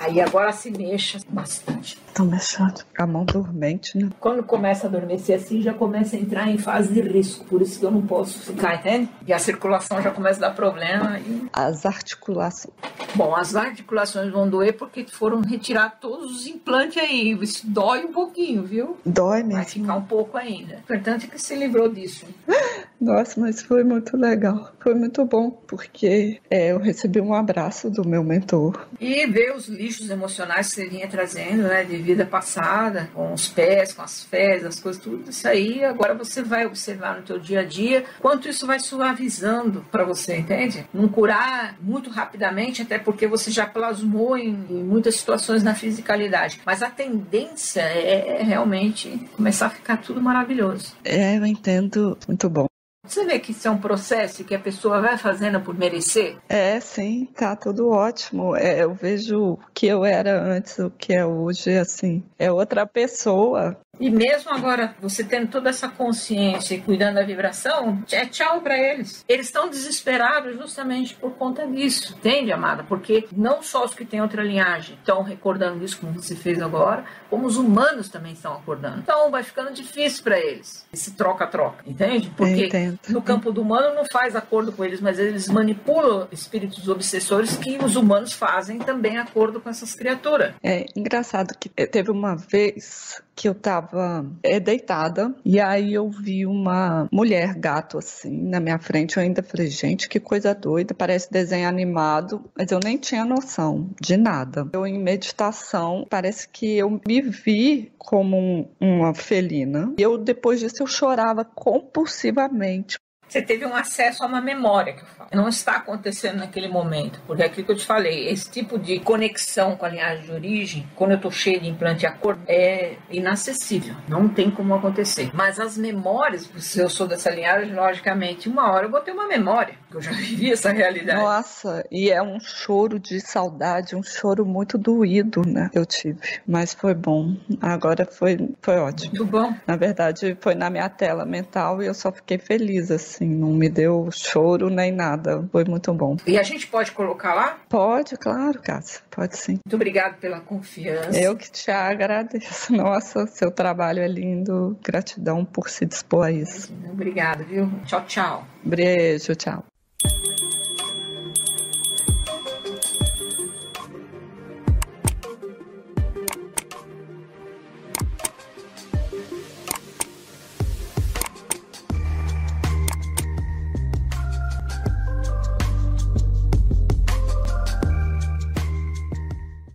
Aí 0.09 0.23
agora 0.23 0.51
se 0.53 0.71
mexa 0.71 1.19
bastante. 1.29 1.99
Tô 2.15 2.25
mexendo. 2.25 2.83
A 2.99 3.07
mão 3.07 3.27
dormente, 3.27 3.97
né? 3.99 4.09
Quando 4.19 4.43
começa 4.43 4.87
a 4.87 4.89
adormecer 4.89 5.37
assim, 5.37 5.61
já 5.61 5.75
começa 5.75 6.17
a 6.17 6.19
entrar 6.19 6.49
em 6.49 6.57
fase 6.57 6.95
de 6.95 7.03
risco. 7.03 7.45
Por 7.45 7.61
isso 7.61 7.79
que 7.79 7.85
eu 7.85 7.91
não 7.91 8.01
posso 8.01 8.39
ficar, 8.41 8.77
entende? 8.77 9.11
E 9.27 9.33
a 9.35 9.39
circulação 9.39 10.01
já 10.01 10.11
começa 10.11 10.39
a 10.45 10.49
dar 10.49 10.55
problema. 10.55 11.19
E... 11.21 11.47
As 11.53 11.85
articulações. 11.85 12.75
Bom, 13.15 13.37
as 13.37 13.55
articulações 13.55 14.33
vão 14.33 14.49
doer 14.49 14.79
porque 14.79 15.05
foram 15.07 15.43
retirar 15.43 15.99
todos 16.01 16.35
os 16.35 16.47
implantes 16.47 16.97
aí. 16.97 17.39
Isso 17.43 17.67
dói 17.67 18.07
um 18.07 18.13
pouquinho, 18.13 18.65
viu? 18.65 18.97
Dói 19.05 19.43
mesmo. 19.43 19.57
Vai 19.57 19.65
ficar 19.67 19.95
um 19.95 20.05
pouco 20.05 20.39
ainda. 20.39 20.77
O 20.77 20.79
importante 20.79 21.27
é 21.27 21.29
que 21.29 21.39
se 21.39 21.55
livrou 21.55 21.89
disso. 21.91 22.25
Nossa, 23.01 23.41
mas 23.41 23.63
foi 23.63 23.85
muito 23.85 24.17
legal. 24.17 24.73
Foi 24.81 24.95
muito 24.95 25.25
bom, 25.25 25.51
porque 25.51 26.41
é, 26.51 26.73
eu 26.73 26.79
recebi 26.79 27.21
um 27.21 27.33
abraço 27.33 27.89
do 27.91 28.07
meu 28.07 28.25
mentor. 28.25 28.89
E 29.01 29.27
ver 29.27 29.55
os 29.55 29.69
lixos 29.69 30.11
emocionais 30.11 30.69
que 30.69 30.75
você 30.75 30.89
vinha 30.89 31.07
trazendo, 31.07 31.63
né, 31.63 31.85
de 31.85 31.97
vida 31.97 32.27
passada, 32.27 33.09
com 33.15 33.33
os 33.33 33.49
pés, 33.49 33.93
com 33.93 34.03
as 34.03 34.25
fezes, 34.25 34.67
as 34.67 34.81
coisas, 34.81 35.01
tudo 35.01 35.31
isso 35.31 35.47
aí, 35.47 35.85
agora 35.85 36.15
você 36.15 36.43
vai 36.43 36.67
observar 36.67 37.17
no 37.17 37.23
teu 37.23 37.39
dia 37.39 37.61
a 37.61 37.65
dia 37.65 38.05
quanto 38.21 38.49
isso 38.49 38.67
vai 38.67 38.81
suavizando 38.81 39.85
para 39.91 40.05
você, 40.05 40.37
entende? 40.37 40.87
Não 40.93 41.09
curar 41.09 41.77
muito 41.81 42.11
rapidamente, 42.11 42.83
até 42.83 42.99
porque 42.99 43.27
você 43.27 43.51
já 43.51 43.67
plasmou 43.67 44.37
em, 44.37 44.67
em 44.71 44.83
muitas 44.83 45.17
situações 45.17 45.63
na 45.63 45.75
fisicalidade. 45.75 46.61
Mas 46.67 46.83
a 46.83 46.91
tendência 46.91 47.83
é, 47.83 48.41
é 48.41 48.43
realmente 48.43 49.29
começar 49.37 49.67
a 49.67 49.71
ficar 49.71 49.99
tudo 49.99 50.21
maravilhoso. 50.21 50.95
É, 51.05 51.37
eu 51.37 51.47
entendo. 51.47 52.19
Muito 52.27 52.49
bom. 52.49 52.67
Você 53.09 53.25
vê 53.25 53.39
que 53.39 53.53
isso 53.53 53.67
é 53.67 53.71
um 53.71 53.79
processo 53.79 54.45
que 54.45 54.55
a 54.55 54.59
pessoa 54.59 55.01
vai 55.01 55.17
fazendo 55.17 55.61
por 55.61 55.75
merecer? 55.75 56.37
É, 56.49 56.79
sim, 56.79 57.27
tá 57.35 57.57
tudo 57.57 57.89
ótimo. 57.89 58.55
É, 58.55 58.83
eu 58.83 58.93
vejo 58.93 59.53
o 59.53 59.59
que 59.73 59.87
eu 59.87 60.05
era 60.05 60.43
antes, 60.43 60.79
o 60.79 60.91
que 60.91 61.15
é 61.15 61.25
hoje, 61.25 61.77
assim, 61.79 62.23
é 62.39 62.53
outra 62.53 62.87
pessoa. 62.87 63.79
E 64.01 64.11
mesmo 64.11 64.53
agora, 64.53 64.95
você 65.01 65.25
tendo 65.25 65.49
toda 65.49 65.71
essa 65.71 65.89
consciência 65.89 66.75
e 66.75 66.81
cuidando 66.81 67.17
da 67.17 67.25
vibração, 67.25 68.03
é 68.13 68.25
tchau 68.27 68.61
para 68.61 68.79
eles. 68.79 69.25
Eles 69.29 69.47
estão 69.47 69.69
desesperados 69.69 70.57
justamente 70.57 71.15
por 71.15 71.33
conta 71.33 71.67
disso, 71.67 72.15
entende, 72.17 72.53
amada? 72.53 72.85
Porque 72.85 73.27
não 73.37 73.63
só 73.63 73.85
os 73.85 73.95
que 73.95 74.05
têm 74.05 74.21
outra 74.21 74.43
linhagem 74.43 74.97
estão 74.97 75.23
recordando 75.23 75.85
isso, 75.85 75.99
como 75.99 76.13
você 76.13 76.37
fez 76.37 76.63
agora, 76.63 77.05
como 77.29 77.47
os 77.47 77.57
humanos 77.57 78.09
também 78.09 78.33
estão 78.33 78.53
acordando. 78.53 79.01
Então 79.01 79.31
vai 79.31 79.43
ficando 79.43 79.73
difícil 79.73 80.23
para 80.23 80.39
eles 80.39 80.87
esse 80.93 81.13
troca-troca, 81.13 81.83
entende? 81.87 82.31
Porque 82.37 82.69
no 83.09 83.23
campo 83.23 83.53
do 83.53 83.63
humano 83.63 83.95
não 83.95 84.05
faz 84.11 84.35
acordo 84.35 84.73
com 84.73 84.85
eles, 84.85 85.01
mas 85.01 85.19
eles 85.19 85.49
manipulam 85.49 86.29
espíritos 86.31 86.89
obsessores 86.89 87.57
que 87.57 87.79
os 87.83 87.97
humanos 87.97 88.33
fazem 88.33 88.79
também 88.79 89.19
acordo 89.19 89.61
com 89.61 89.69
essas 89.69 89.95
criaturas. 89.95 90.55
É 90.63 90.87
engraçado 90.97 91.55
que 91.59 91.69
teve 91.69 92.11
uma 92.11 92.37
vez 92.37 93.23
que 93.39 93.49
eu 93.49 93.55
tava 93.55 94.27
é, 94.43 94.59
deitada 94.59 95.33
e 95.45 95.61
aí 95.61 95.95
eu 95.95 96.11
vi 96.11 96.45
uma 96.45 97.09
mulher 97.13 97.55
gato 97.55 97.97
assim 97.97 98.49
na 98.49 98.59
minha 98.59 98.81
frente. 98.81 99.17
Eu 99.17 99.23
ainda 99.23 99.45
falei, 99.45 99.69
gente, 99.69 100.09
que 100.09 100.19
coisa 100.19 100.53
doida, 100.53 100.93
parece 100.93 101.31
desenho 101.31 101.69
animado, 101.69 102.51
mas 102.59 102.73
eu 102.73 102.81
nem 102.83 102.99
tinha 102.99 103.25
noção 103.25 103.91
de 104.01 104.17
nada. 104.17 104.69
Eu 104.73 104.85
em 104.85 104.99
meditação, 104.99 106.05
parece 106.11 106.49
que 106.49 106.79
eu 106.79 107.01
me 107.07 107.21
vi 107.21 107.93
como 107.97 108.37
um, 108.37 108.67
uma 108.81 109.15
felina. 109.15 109.95
E 109.97 110.03
eu 110.03 110.19
depois 110.19 110.59
disso 110.59 110.83
eu 110.83 110.89
chorava 110.89 111.45
compulsivamente 111.45 112.99
você 113.29 113.43
teve 113.43 113.67
um 113.67 113.75
acesso 113.75 114.25
a 114.25 114.27
uma 114.27 114.41
memória 114.41 114.95
que 114.95 115.03
eu 115.03 115.07
falo. 115.07 115.31
Não 115.33 115.49
está 115.49 115.77
acontecendo 115.77 116.39
naquele 116.39 116.69
momento, 116.69 117.21
porque 117.27 117.43
é 117.43 117.47
aquilo 117.47 117.67
que 117.67 117.73
eu 117.73 117.77
te 117.77 117.85
falei, 117.85 118.29
esse 118.29 118.51
tipo 118.51 118.79
de 118.79 118.99
conexão 119.01 119.77
com 119.77 119.85
a 119.85 119.89
linhagem 119.89 120.25
de 120.25 120.33
origem, 120.33 120.89
quando 120.97 121.11
eu 121.11 121.17
estou 121.17 121.31
cheio 121.31 121.61
de 121.61 121.69
implante 121.69 122.07
a 122.07 122.13
cor, 122.13 122.39
é 122.47 122.97
inacessível. 123.11 123.95
Não 124.09 124.29
tem 124.29 124.51
como 124.51 124.75
acontecer. 124.75 125.31
Mas 125.35 125.61
as 125.61 125.77
memórias, 125.77 126.49
se 126.59 126.81
eu 126.81 126.89
sou 126.89 127.07
dessa 127.07 127.31
linhagem, 127.31 127.75
logicamente, 127.75 128.49
uma 128.49 128.73
hora 128.73 128.87
eu 128.87 128.91
vou 128.91 129.01
ter 129.01 129.13
uma 129.13 129.29
memória, 129.29 129.75
porque 129.83 129.99
eu 129.99 130.01
já 130.01 130.13
vivi 130.17 130.51
essa 130.51 130.73
realidade. 130.73 131.21
Nossa, 131.21 131.85
e 131.91 132.11
é 132.11 132.23
um 132.23 132.41
choro 132.41 132.99
de 132.99 133.21
saudade, 133.21 133.95
um 133.95 134.03
choro 134.03 134.47
muito 134.47 134.79
doído, 134.79 135.43
né? 135.47 135.71
Eu 135.75 135.85
tive. 135.85 136.19
Mas 136.47 136.73
foi 136.73 136.95
bom. 136.95 137.37
Agora 137.61 138.07
foi, 138.07 138.49
foi 138.63 138.77
ótimo. 138.79 139.11
Muito 139.11 139.27
bom. 139.27 139.55
Na 139.67 139.77
verdade, 139.77 140.37
foi 140.41 140.55
na 140.55 140.71
minha 140.71 140.89
tela 140.89 141.27
mental 141.27 141.83
e 141.83 141.87
eu 141.87 141.95
só 141.95 142.11
fiquei 142.11 142.39
feliz 142.39 142.91
assim 142.91 143.18
assim, 143.19 143.29
não 143.29 143.53
me 143.53 143.69
deu 143.69 144.09
choro 144.13 144.71
nem 144.71 144.93
nada. 144.93 145.47
Foi 145.51 145.65
muito 145.65 145.93
bom. 145.93 146.17
E 146.27 146.39
a 146.39 146.43
gente 146.43 146.67
pode 146.67 146.93
colocar 146.93 147.35
lá? 147.35 147.59
Pode, 147.69 148.17
claro, 148.17 148.61
Cássia. 148.61 149.01
Pode 149.11 149.37
sim. 149.37 149.59
Muito 149.65 149.75
obrigada 149.75 150.15
pela 150.21 150.41
confiança. 150.41 151.19
Eu 151.19 151.37
que 151.37 151.51
te 151.51 151.71
agradeço. 151.71 152.73
Nossa, 152.75 153.27
seu 153.27 153.51
trabalho 153.51 154.01
é 154.01 154.09
lindo. 154.09 154.79
Gratidão 154.83 155.45
por 155.45 155.69
se 155.69 155.85
dispor 155.85 156.27
a 156.27 156.33
isso. 156.33 156.73
Obrigada, 156.91 157.45
viu? 157.45 157.71
Tchau, 157.85 158.05
tchau. 158.07 158.45
Beijo, 158.65 159.35
tchau. 159.35 159.65